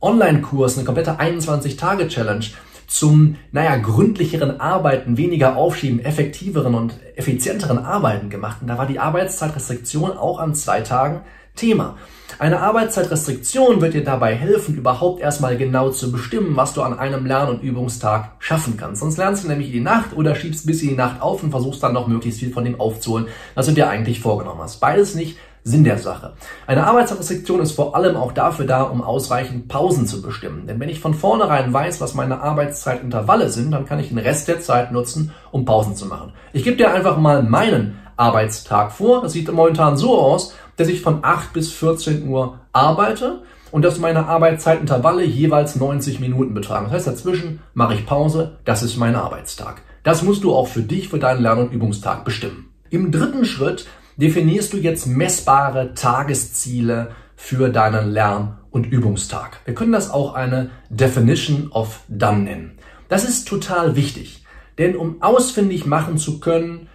Online-Kurs, 0.00 0.76
eine 0.76 0.84
komplette 0.84 1.18
21-Tage-Challenge 1.18 2.46
zum, 2.86 3.36
naja, 3.50 3.76
gründlicheren 3.76 4.60
Arbeiten, 4.60 5.16
weniger 5.16 5.56
aufschieben, 5.56 6.04
effektiveren 6.04 6.74
und 6.74 6.94
effizienteren 7.16 7.78
Arbeiten 7.78 8.30
gemacht. 8.30 8.58
Und 8.60 8.68
da 8.68 8.78
war 8.78 8.86
die 8.86 9.00
Arbeitszeitrestriktion 9.00 10.16
auch 10.16 10.38
an 10.38 10.54
zwei 10.54 10.82
Tagen 10.82 11.22
Thema. 11.56 11.96
Eine 12.38 12.60
Arbeitszeitrestriktion 12.60 13.80
wird 13.80 13.94
dir 13.94 14.04
dabei 14.04 14.34
helfen, 14.34 14.76
überhaupt 14.76 15.20
erstmal 15.20 15.56
genau 15.56 15.90
zu 15.90 16.12
bestimmen, 16.12 16.54
was 16.54 16.74
du 16.74 16.82
an 16.82 16.98
einem 16.98 17.24
Lern- 17.24 17.48
und 17.48 17.62
Übungstag 17.62 18.32
schaffen 18.40 18.76
kannst. 18.76 19.00
Sonst 19.00 19.16
lernst 19.16 19.44
du 19.44 19.48
nämlich 19.48 19.68
in 19.68 19.72
die 19.72 19.80
Nacht 19.80 20.14
oder 20.14 20.34
schiebst 20.34 20.66
bis 20.66 20.82
in 20.82 20.90
die 20.90 20.96
Nacht 20.96 21.22
auf 21.22 21.42
und 21.42 21.50
versuchst 21.50 21.82
dann 21.82 21.94
noch 21.94 22.08
möglichst 22.08 22.40
viel 22.40 22.52
von 22.52 22.64
dem 22.64 22.78
aufzuholen, 22.78 23.28
was 23.54 23.66
du 23.66 23.72
dir 23.72 23.88
eigentlich 23.88 24.20
vorgenommen 24.20 24.60
hast. 24.60 24.80
Beides 24.80 25.14
nicht 25.14 25.38
Sinn 25.66 25.82
der 25.82 25.98
Sache. 25.98 26.34
Eine 26.68 26.86
Arbeitsrestriktion 26.86 27.60
ist 27.60 27.72
vor 27.72 27.96
allem 27.96 28.14
auch 28.14 28.30
dafür 28.30 28.66
da, 28.66 28.82
um 28.82 29.02
ausreichend 29.02 29.66
Pausen 29.66 30.06
zu 30.06 30.22
bestimmen. 30.22 30.68
Denn 30.68 30.78
wenn 30.78 30.88
ich 30.88 31.00
von 31.00 31.12
vornherein 31.12 31.72
weiß, 31.72 32.00
was 32.00 32.14
meine 32.14 32.40
Arbeitszeitintervalle 32.40 33.50
sind, 33.50 33.72
dann 33.72 33.84
kann 33.84 33.98
ich 33.98 34.10
den 34.10 34.18
Rest 34.18 34.46
der 34.46 34.60
Zeit 34.60 34.92
nutzen, 34.92 35.32
um 35.50 35.64
Pausen 35.64 35.96
zu 35.96 36.06
machen. 36.06 36.34
Ich 36.52 36.62
gebe 36.62 36.76
dir 36.76 36.94
einfach 36.94 37.18
mal 37.18 37.42
meinen 37.42 37.98
Arbeitstag 38.16 38.92
vor. 38.92 39.22
Das 39.22 39.32
sieht 39.32 39.50
momentan 39.52 39.96
so 39.96 40.16
aus, 40.16 40.54
dass 40.76 40.86
ich 40.86 41.02
von 41.02 41.24
8 41.24 41.52
bis 41.52 41.72
14 41.72 42.28
Uhr 42.28 42.60
arbeite 42.72 43.42
und 43.72 43.82
dass 43.84 43.98
meine 43.98 44.28
Arbeitszeitintervalle 44.28 45.24
jeweils 45.24 45.74
90 45.74 46.20
Minuten 46.20 46.54
betragen. 46.54 46.84
Das 46.84 46.94
heißt, 46.94 47.08
dazwischen 47.08 47.60
mache 47.74 47.94
ich 47.94 48.06
Pause. 48.06 48.58
Das 48.64 48.84
ist 48.84 48.98
mein 48.98 49.16
Arbeitstag. 49.16 49.82
Das 50.04 50.22
musst 50.22 50.44
du 50.44 50.54
auch 50.54 50.68
für 50.68 50.82
dich, 50.82 51.08
für 51.08 51.18
deinen 51.18 51.42
Lern- 51.42 51.58
und 51.58 51.72
Übungstag 51.72 52.24
bestimmen. 52.24 52.70
Im 52.88 53.10
dritten 53.10 53.44
Schritt 53.44 53.86
definierst 54.16 54.72
du 54.72 54.78
jetzt 54.78 55.06
messbare 55.06 55.94
Tagesziele 55.94 57.12
für 57.36 57.68
deinen 57.68 58.10
Lern- 58.10 58.58
und 58.70 58.86
Übungstag. 58.86 59.60
Wir 59.64 59.74
können 59.74 59.92
das 59.92 60.10
auch 60.10 60.34
eine 60.34 60.70
Definition 60.90 61.70
of 61.70 62.00
Done 62.08 62.40
nennen. 62.40 62.78
Das 63.08 63.24
ist 63.24 63.46
total 63.46 63.94
wichtig, 63.94 64.44
denn 64.78 64.96
um 64.96 65.22
ausfindig 65.22 65.86
machen 65.86 66.18
zu 66.18 66.40
können, 66.40 66.88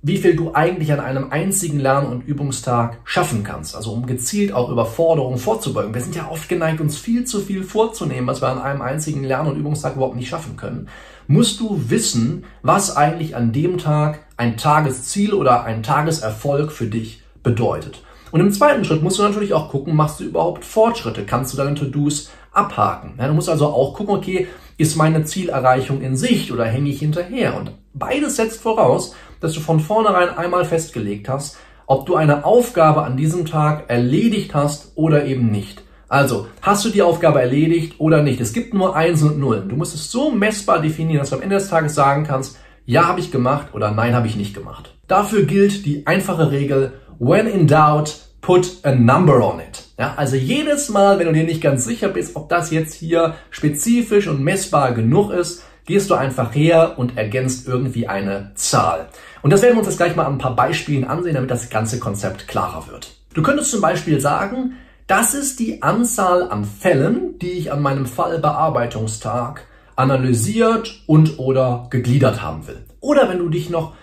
wie 0.00 0.18
viel 0.18 0.36
du 0.36 0.54
eigentlich 0.54 0.92
an 0.92 1.00
einem 1.00 1.30
einzigen 1.30 1.80
Lern- 1.80 2.06
und 2.06 2.22
Übungstag 2.22 3.00
schaffen 3.04 3.42
kannst. 3.42 3.74
Also 3.74 3.92
um 3.92 4.06
gezielt 4.06 4.52
auch 4.52 4.70
Überforderungen 4.70 5.38
vorzubeugen. 5.38 5.92
Wir 5.92 6.00
sind 6.00 6.14
ja 6.14 6.28
oft 6.30 6.48
geneigt, 6.48 6.80
uns 6.80 6.96
viel 6.96 7.24
zu 7.24 7.40
viel 7.40 7.64
vorzunehmen, 7.64 8.28
was 8.28 8.40
wir 8.40 8.48
an 8.48 8.60
einem 8.60 8.80
einzigen 8.80 9.24
Lern- 9.24 9.48
und 9.48 9.58
Übungstag 9.58 9.96
überhaupt 9.96 10.14
nicht 10.14 10.28
schaffen 10.28 10.56
können. 10.56 10.88
Musst 11.30 11.60
du 11.60 11.90
wissen, 11.90 12.44
was 12.62 12.96
eigentlich 12.96 13.36
an 13.36 13.52
dem 13.52 13.76
Tag 13.76 14.20
ein 14.38 14.56
Tagesziel 14.56 15.34
oder 15.34 15.64
ein 15.64 15.82
Tageserfolg 15.82 16.72
für 16.72 16.86
dich 16.86 17.22
bedeutet. 17.42 18.02
Und 18.30 18.40
im 18.40 18.50
zweiten 18.50 18.82
Schritt 18.82 19.02
musst 19.02 19.18
du 19.18 19.24
natürlich 19.24 19.52
auch 19.52 19.68
gucken, 19.68 19.94
machst 19.94 20.20
du 20.20 20.24
überhaupt 20.24 20.64
Fortschritte? 20.64 21.26
Kannst 21.26 21.52
du 21.52 21.58
deine 21.58 21.74
To-Dos 21.74 22.30
abhaken? 22.50 23.16
Ja, 23.18 23.28
du 23.28 23.34
musst 23.34 23.50
also 23.50 23.66
auch 23.66 23.92
gucken, 23.92 24.16
okay, 24.16 24.48
ist 24.78 24.96
meine 24.96 25.22
Zielerreichung 25.24 26.00
in 26.00 26.16
Sicht 26.16 26.50
oder 26.50 26.64
hänge 26.64 26.88
ich 26.88 27.00
hinterher? 27.00 27.58
Und 27.58 27.72
beides 27.92 28.36
setzt 28.36 28.62
voraus, 28.62 29.14
dass 29.40 29.52
du 29.52 29.60
von 29.60 29.80
vornherein 29.80 30.30
einmal 30.30 30.64
festgelegt 30.64 31.28
hast, 31.28 31.58
ob 31.84 32.06
du 32.06 32.16
eine 32.16 32.46
Aufgabe 32.46 33.02
an 33.02 33.18
diesem 33.18 33.44
Tag 33.44 33.90
erledigt 33.90 34.54
hast 34.54 34.92
oder 34.94 35.26
eben 35.26 35.50
nicht. 35.50 35.82
Also, 36.08 36.48
hast 36.62 36.86
du 36.86 36.88
die 36.88 37.02
Aufgabe 37.02 37.40
erledigt 37.40 37.96
oder 37.98 38.22
nicht? 38.22 38.40
Es 38.40 38.54
gibt 38.54 38.72
nur 38.72 38.96
Einsen 38.96 39.30
und 39.30 39.38
Nullen. 39.38 39.68
Du 39.68 39.76
musst 39.76 39.94
es 39.94 40.10
so 40.10 40.30
messbar 40.30 40.80
definieren, 40.80 41.20
dass 41.20 41.30
du 41.30 41.36
am 41.36 41.42
Ende 41.42 41.56
des 41.56 41.68
Tages 41.68 41.94
sagen 41.94 42.24
kannst, 42.24 42.58
ja 42.86 43.06
habe 43.06 43.20
ich 43.20 43.30
gemacht 43.30 43.68
oder 43.74 43.90
nein 43.90 44.14
habe 44.14 44.26
ich 44.26 44.36
nicht 44.36 44.54
gemacht. 44.54 44.94
Dafür 45.06 45.44
gilt 45.44 45.84
die 45.84 46.06
einfache 46.06 46.50
Regel, 46.50 46.94
when 47.18 47.46
in 47.46 47.66
doubt, 47.66 48.20
put 48.40 48.78
a 48.84 48.94
number 48.94 49.46
on 49.46 49.60
it. 49.60 49.84
Ja, 49.98 50.14
also 50.16 50.36
jedes 50.36 50.88
Mal, 50.88 51.18
wenn 51.18 51.26
du 51.26 51.34
dir 51.34 51.44
nicht 51.44 51.60
ganz 51.60 51.84
sicher 51.84 52.08
bist, 52.08 52.36
ob 52.36 52.48
das 52.48 52.70
jetzt 52.70 52.94
hier 52.94 53.34
spezifisch 53.50 54.28
und 54.28 54.42
messbar 54.42 54.92
genug 54.92 55.30
ist, 55.30 55.62
gehst 55.84 56.08
du 56.08 56.14
einfach 56.14 56.54
her 56.54 56.94
und 56.96 57.18
ergänzt 57.18 57.68
irgendwie 57.68 58.08
eine 58.08 58.52
Zahl. 58.54 59.08
Und 59.42 59.52
das 59.52 59.60
werden 59.60 59.74
wir 59.74 59.80
uns 59.80 59.88
jetzt 59.88 59.98
gleich 59.98 60.16
mal 60.16 60.24
an 60.24 60.34
ein 60.34 60.38
paar 60.38 60.56
Beispielen 60.56 61.04
ansehen, 61.04 61.34
damit 61.34 61.50
das 61.50 61.68
ganze 61.68 61.98
Konzept 61.98 62.48
klarer 62.48 62.86
wird. 62.88 63.14
Du 63.34 63.42
könntest 63.42 63.70
zum 63.70 63.82
Beispiel 63.82 64.20
sagen, 64.20 64.74
das 65.08 65.32
ist 65.32 65.58
die 65.58 65.82
Anzahl 65.82 66.50
an 66.50 66.66
Fällen, 66.66 67.38
die 67.38 67.52
ich 67.52 67.72
an 67.72 67.80
meinem 67.80 68.04
Fallbearbeitungstag 68.04 69.66
analysiert 69.96 71.02
und 71.06 71.38
oder 71.38 71.86
gegliedert 71.90 72.42
haben 72.42 72.68
will. 72.68 72.84
Oder 73.00 73.28
wenn 73.28 73.38
du 73.38 73.48
dich 73.48 73.70
noch 73.70 73.94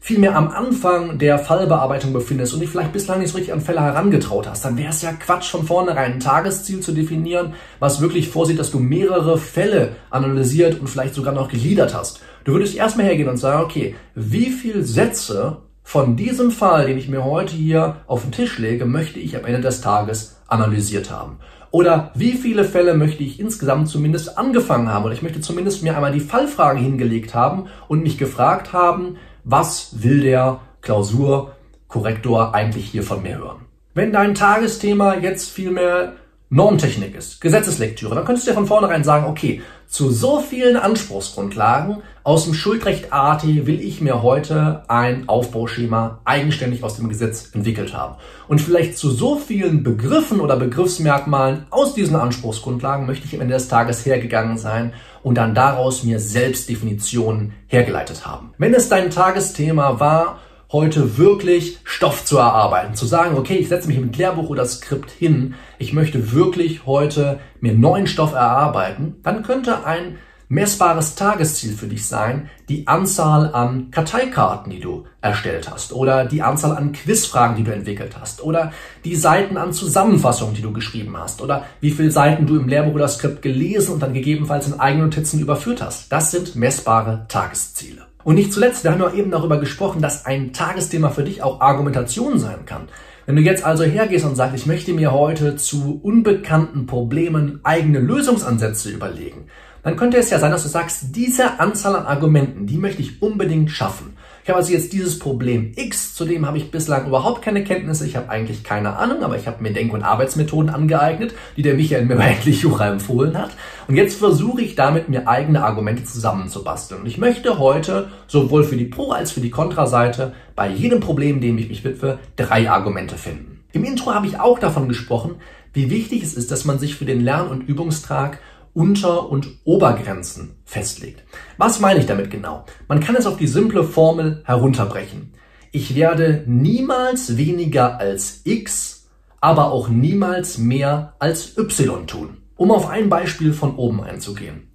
vielmehr 0.00 0.34
am 0.36 0.48
Anfang 0.48 1.18
der 1.18 1.38
Fallbearbeitung 1.38 2.14
befindest 2.14 2.54
und 2.54 2.60
dich 2.60 2.70
vielleicht 2.70 2.92
bislang 2.92 3.20
nicht 3.20 3.30
so 3.30 3.36
richtig 3.36 3.52
an 3.52 3.60
Fälle 3.60 3.82
herangetraut 3.82 4.48
hast, 4.48 4.64
dann 4.64 4.78
wäre 4.78 4.88
es 4.88 5.02
ja 5.02 5.12
Quatsch 5.12 5.50
von 5.50 5.66
vornherein 5.66 6.14
ein 6.14 6.20
Tagesziel 6.20 6.80
zu 6.80 6.92
definieren, 6.92 7.52
was 7.78 8.00
wirklich 8.00 8.30
vorsieht, 8.30 8.58
dass 8.58 8.70
du 8.70 8.78
mehrere 8.78 9.36
Fälle 9.36 9.96
analysiert 10.08 10.80
und 10.80 10.88
vielleicht 10.88 11.14
sogar 11.14 11.34
noch 11.34 11.48
gegliedert 11.50 11.94
hast. 11.94 12.20
Du 12.44 12.52
würdest 12.52 12.74
erstmal 12.74 13.06
hergehen 13.06 13.28
und 13.28 13.36
sagen, 13.36 13.62
okay, 13.62 13.96
wie 14.14 14.50
viele 14.50 14.82
Sätze 14.82 15.58
von 15.82 16.16
diesem 16.16 16.50
Fall, 16.50 16.86
den 16.86 16.96
ich 16.96 17.08
mir 17.08 17.24
heute 17.24 17.54
hier 17.54 17.96
auf 18.06 18.22
den 18.22 18.32
Tisch 18.32 18.58
lege, 18.58 18.86
möchte 18.86 19.20
ich 19.20 19.36
am 19.36 19.44
Ende 19.44 19.60
des 19.60 19.82
Tages 19.82 20.33
analysiert 20.48 21.10
haben? 21.10 21.38
Oder 21.70 22.12
wie 22.14 22.32
viele 22.32 22.64
Fälle 22.64 22.94
möchte 22.94 23.24
ich 23.24 23.40
insgesamt 23.40 23.88
zumindest 23.88 24.38
angefangen 24.38 24.92
haben? 24.92 25.04
Oder 25.04 25.14
ich 25.14 25.22
möchte 25.22 25.40
zumindest 25.40 25.82
mir 25.82 25.96
einmal 25.96 26.12
die 26.12 26.20
Fallfrage 26.20 26.78
hingelegt 26.78 27.34
haben 27.34 27.66
und 27.88 28.02
mich 28.02 28.16
gefragt 28.16 28.72
haben, 28.72 29.16
was 29.42 30.02
will 30.02 30.20
der 30.20 30.60
Klausurkorrektor 30.82 32.54
eigentlich 32.54 32.86
hier 32.86 33.02
von 33.02 33.22
mir 33.22 33.38
hören? 33.38 33.64
Wenn 33.92 34.12
dein 34.12 34.34
Tagesthema 34.34 35.16
jetzt 35.16 35.50
vielmehr 35.50 36.14
Normtechnik 36.54 37.16
ist, 37.16 37.40
Gesetzeslektüre, 37.40 38.14
dann 38.14 38.24
könntest 38.24 38.46
du 38.46 38.52
ja 38.52 38.54
von 38.54 38.68
vornherein 38.68 39.02
sagen, 39.02 39.26
okay, 39.26 39.60
zu 39.88 40.12
so 40.12 40.38
vielen 40.38 40.76
Anspruchsgrundlagen 40.76 41.96
aus 42.22 42.44
dem 42.44 42.54
Schuldrecht 42.54 43.12
AT 43.12 43.44
will 43.44 43.80
ich 43.80 44.00
mir 44.00 44.22
heute 44.22 44.84
ein 44.86 45.28
Aufbauschema 45.28 46.20
eigenständig 46.24 46.84
aus 46.84 46.94
dem 46.94 47.08
Gesetz 47.08 47.50
entwickelt 47.52 47.92
haben. 47.92 48.14
Und 48.46 48.60
vielleicht 48.60 48.96
zu 48.96 49.10
so 49.10 49.36
vielen 49.36 49.82
Begriffen 49.82 50.38
oder 50.38 50.56
Begriffsmerkmalen 50.56 51.66
aus 51.70 51.92
diesen 51.94 52.14
Anspruchsgrundlagen 52.14 53.04
möchte 53.04 53.26
ich 53.26 53.34
am 53.34 53.40
Ende 53.40 53.54
des 53.54 53.66
Tages 53.66 54.06
hergegangen 54.06 54.56
sein 54.56 54.92
und 55.24 55.34
dann 55.34 55.56
daraus 55.56 56.04
mir 56.04 56.20
selbst 56.20 56.68
Definitionen 56.68 57.52
hergeleitet 57.66 58.24
haben. 58.24 58.54
Wenn 58.58 58.74
es 58.74 58.88
dein 58.88 59.10
Tagesthema 59.10 59.98
war, 59.98 60.38
heute 60.74 61.18
wirklich 61.18 61.78
Stoff 61.84 62.24
zu 62.24 62.36
erarbeiten, 62.36 62.96
zu 62.96 63.06
sagen, 63.06 63.38
okay, 63.38 63.54
ich 63.54 63.68
setze 63.68 63.86
mich 63.86 64.00
mit 64.00 64.16
Lehrbuch 64.18 64.48
oder 64.48 64.66
Skript 64.66 65.12
hin, 65.12 65.54
ich 65.78 65.92
möchte 65.92 66.32
wirklich 66.32 66.84
heute 66.84 67.38
mir 67.60 67.74
neuen 67.74 68.08
Stoff 68.08 68.32
erarbeiten, 68.32 69.14
dann 69.22 69.44
könnte 69.44 69.84
ein 69.86 70.16
messbares 70.48 71.14
Tagesziel 71.14 71.74
für 71.74 71.86
dich 71.86 72.08
sein, 72.08 72.50
die 72.68 72.88
Anzahl 72.88 73.54
an 73.54 73.92
Karteikarten, 73.92 74.72
die 74.72 74.80
du 74.80 75.04
erstellt 75.20 75.70
hast 75.70 75.92
oder 75.92 76.24
die 76.24 76.42
Anzahl 76.42 76.76
an 76.76 76.90
Quizfragen, 76.90 77.54
die 77.54 77.62
du 77.62 77.72
entwickelt 77.72 78.16
hast 78.20 78.42
oder 78.42 78.72
die 79.04 79.14
Seiten 79.14 79.56
an 79.56 79.72
Zusammenfassungen, 79.72 80.56
die 80.56 80.62
du 80.62 80.72
geschrieben 80.72 81.16
hast 81.16 81.40
oder 81.40 81.66
wie 81.80 81.92
viele 81.92 82.10
Seiten 82.10 82.48
du 82.48 82.56
im 82.56 82.66
Lehrbuch 82.66 82.94
oder 82.94 83.06
Skript 83.06 83.42
gelesen 83.42 83.94
und 83.94 84.02
dann 84.02 84.12
gegebenenfalls 84.12 84.66
in 84.66 84.80
eigenen 84.80 85.06
Notizen 85.06 85.38
überführt 85.38 85.80
hast. 85.80 86.10
Das 86.10 86.32
sind 86.32 86.56
messbare 86.56 87.26
Tagesziele. 87.28 88.13
Und 88.24 88.36
nicht 88.36 88.52
zuletzt, 88.52 88.84
wir 88.84 88.90
haben 88.90 89.00
ja 89.00 89.12
eben 89.12 89.30
darüber 89.30 89.60
gesprochen, 89.60 90.00
dass 90.00 90.24
ein 90.24 90.52
Tagesthema 90.52 91.10
für 91.10 91.24
dich 91.24 91.42
auch 91.42 91.60
Argumentation 91.60 92.38
sein 92.38 92.64
kann. 92.64 92.88
Wenn 93.26 93.36
du 93.36 93.42
jetzt 93.42 93.64
also 93.64 93.84
hergehst 93.84 94.24
und 94.24 94.34
sagst, 94.34 94.54
ich 94.54 94.66
möchte 94.66 94.92
mir 94.92 95.12
heute 95.12 95.56
zu 95.56 96.00
unbekannten 96.02 96.86
Problemen 96.86 97.60
eigene 97.62 97.98
Lösungsansätze 97.98 98.90
überlegen, 98.90 99.46
dann 99.82 99.96
könnte 99.96 100.16
es 100.16 100.30
ja 100.30 100.38
sein, 100.38 100.50
dass 100.50 100.62
du 100.62 100.68
sagst, 100.68 101.14
diese 101.14 101.60
Anzahl 101.60 101.94
an 101.96 102.06
Argumenten, 102.06 102.66
die 102.66 102.78
möchte 102.78 103.02
ich 103.02 103.20
unbedingt 103.20 103.70
schaffen. 103.70 104.16
Ich 104.44 104.50
habe 104.50 104.58
also 104.58 104.74
jetzt 104.74 104.92
dieses 104.92 105.18
Problem 105.18 105.72
X, 105.74 106.14
zu 106.14 106.26
dem 106.26 106.46
habe 106.46 106.58
ich 106.58 106.70
bislang 106.70 107.06
überhaupt 107.06 107.40
keine 107.40 107.64
Kenntnisse, 107.64 108.06
ich 108.06 108.14
habe 108.14 108.28
eigentlich 108.28 108.62
keine 108.62 108.94
Ahnung, 108.98 109.22
aber 109.22 109.38
ich 109.38 109.46
habe 109.46 109.62
mir 109.62 109.72
Denk- 109.72 109.94
und 109.94 110.02
Arbeitsmethoden 110.02 110.68
angeeignet, 110.68 111.34
die 111.56 111.62
der 111.62 111.72
Michael 111.72 112.04
mir 112.04 112.16
bei 112.18 112.36
Jura 112.44 112.90
empfohlen 112.90 113.38
hat. 113.38 113.52
Und 113.88 113.96
jetzt 113.96 114.18
versuche 114.18 114.60
ich 114.60 114.74
damit, 114.74 115.08
mir 115.08 115.28
eigene 115.28 115.64
Argumente 115.64 116.04
zusammenzubasteln. 116.04 117.00
Und 117.00 117.06
ich 117.06 117.16
möchte 117.16 117.58
heute 117.58 118.10
sowohl 118.26 118.64
für 118.64 118.76
die 118.76 118.84
Pro- 118.84 119.12
als 119.12 119.32
für 119.32 119.40
die 119.40 119.48
Kontraseite 119.48 120.34
bei 120.54 120.68
jedem 120.68 121.00
Problem, 121.00 121.40
dem 121.40 121.56
ich 121.56 121.70
mich 121.70 121.82
widme, 121.82 122.18
drei 122.36 122.68
Argumente 122.68 123.16
finden. 123.16 123.64
Im 123.72 123.82
Intro 123.82 124.12
habe 124.12 124.26
ich 124.26 124.38
auch 124.38 124.58
davon 124.58 124.88
gesprochen, 124.88 125.36
wie 125.72 125.88
wichtig 125.88 126.22
es 126.22 126.34
ist, 126.34 126.50
dass 126.50 126.66
man 126.66 126.78
sich 126.78 126.96
für 126.96 127.06
den 127.06 127.24
Lern- 127.24 127.48
und 127.48 127.66
Übungstrag 127.66 128.38
unter- 128.74 129.30
und 129.30 129.48
Obergrenzen 129.64 130.56
festlegt. 130.64 131.22
Was 131.56 131.80
meine 131.80 132.00
ich 132.00 132.06
damit 132.06 132.30
genau? 132.30 132.64
Man 132.88 133.00
kann 133.00 133.16
es 133.16 133.26
auf 133.26 133.36
die 133.36 133.46
simple 133.46 133.84
Formel 133.84 134.42
herunterbrechen. 134.44 135.32
Ich 135.72 135.94
werde 135.94 136.44
niemals 136.46 137.36
weniger 137.36 137.98
als 137.98 138.42
x, 138.44 139.08
aber 139.40 139.72
auch 139.72 139.88
niemals 139.88 140.58
mehr 140.58 141.14
als 141.18 141.56
y 141.56 142.06
tun. 142.06 142.38
Um 142.56 142.70
auf 142.70 142.88
ein 142.88 143.08
Beispiel 143.08 143.52
von 143.52 143.76
oben 143.76 144.02
einzugehen. 144.02 144.68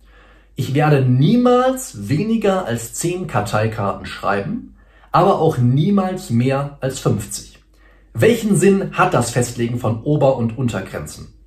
Ich 0.55 0.73
werde 0.73 1.05
niemals 1.05 2.09
weniger 2.09 2.65
als 2.65 2.93
10 2.95 3.27
Karteikarten 3.27 4.05
schreiben, 4.05 4.75
aber 5.11 5.39
auch 5.39 5.57
niemals 5.57 6.29
mehr 6.29 6.77
als 6.81 6.99
50. 6.99 7.59
Welchen 8.13 8.57
Sinn 8.57 8.97
hat 8.97 9.13
das 9.13 9.31
Festlegen 9.31 9.79
von 9.79 10.03
Ober- 10.03 10.35
und 10.35 10.57
Untergrenzen? 10.57 11.38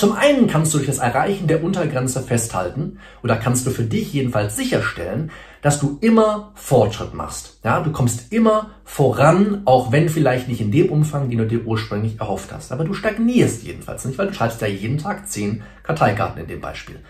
Zum 0.00 0.12
einen 0.12 0.46
kannst 0.46 0.72
du 0.72 0.78
durch 0.78 0.86
das 0.86 0.96
Erreichen 0.96 1.46
der 1.46 1.62
Untergrenze 1.62 2.22
festhalten 2.22 3.00
oder 3.22 3.36
kannst 3.36 3.66
du 3.66 3.70
für 3.70 3.82
dich 3.82 4.14
jedenfalls 4.14 4.56
sicherstellen, 4.56 5.30
dass 5.60 5.78
du 5.78 5.98
immer 6.00 6.52
Fortschritt 6.54 7.12
machst. 7.12 7.58
Ja, 7.64 7.80
du 7.80 7.92
kommst 7.92 8.32
immer 8.32 8.70
voran, 8.82 9.60
auch 9.66 9.92
wenn 9.92 10.08
vielleicht 10.08 10.48
nicht 10.48 10.62
in 10.62 10.72
dem 10.72 10.88
Umfang, 10.88 11.28
den 11.28 11.36
du 11.36 11.46
dir 11.46 11.66
ursprünglich 11.66 12.18
erhofft 12.18 12.50
hast. 12.50 12.72
Aber 12.72 12.84
du 12.84 12.94
stagnierst 12.94 13.62
jedenfalls 13.62 14.06
nicht, 14.06 14.16
weil 14.16 14.28
du 14.28 14.32
schreibst 14.32 14.62
ja 14.62 14.68
jeden 14.68 14.96
Tag 14.96 15.28
zehn 15.28 15.64
Karteikarten 15.82 16.40
in 16.40 16.48
dem 16.48 16.62
Beispiel. 16.62 17.00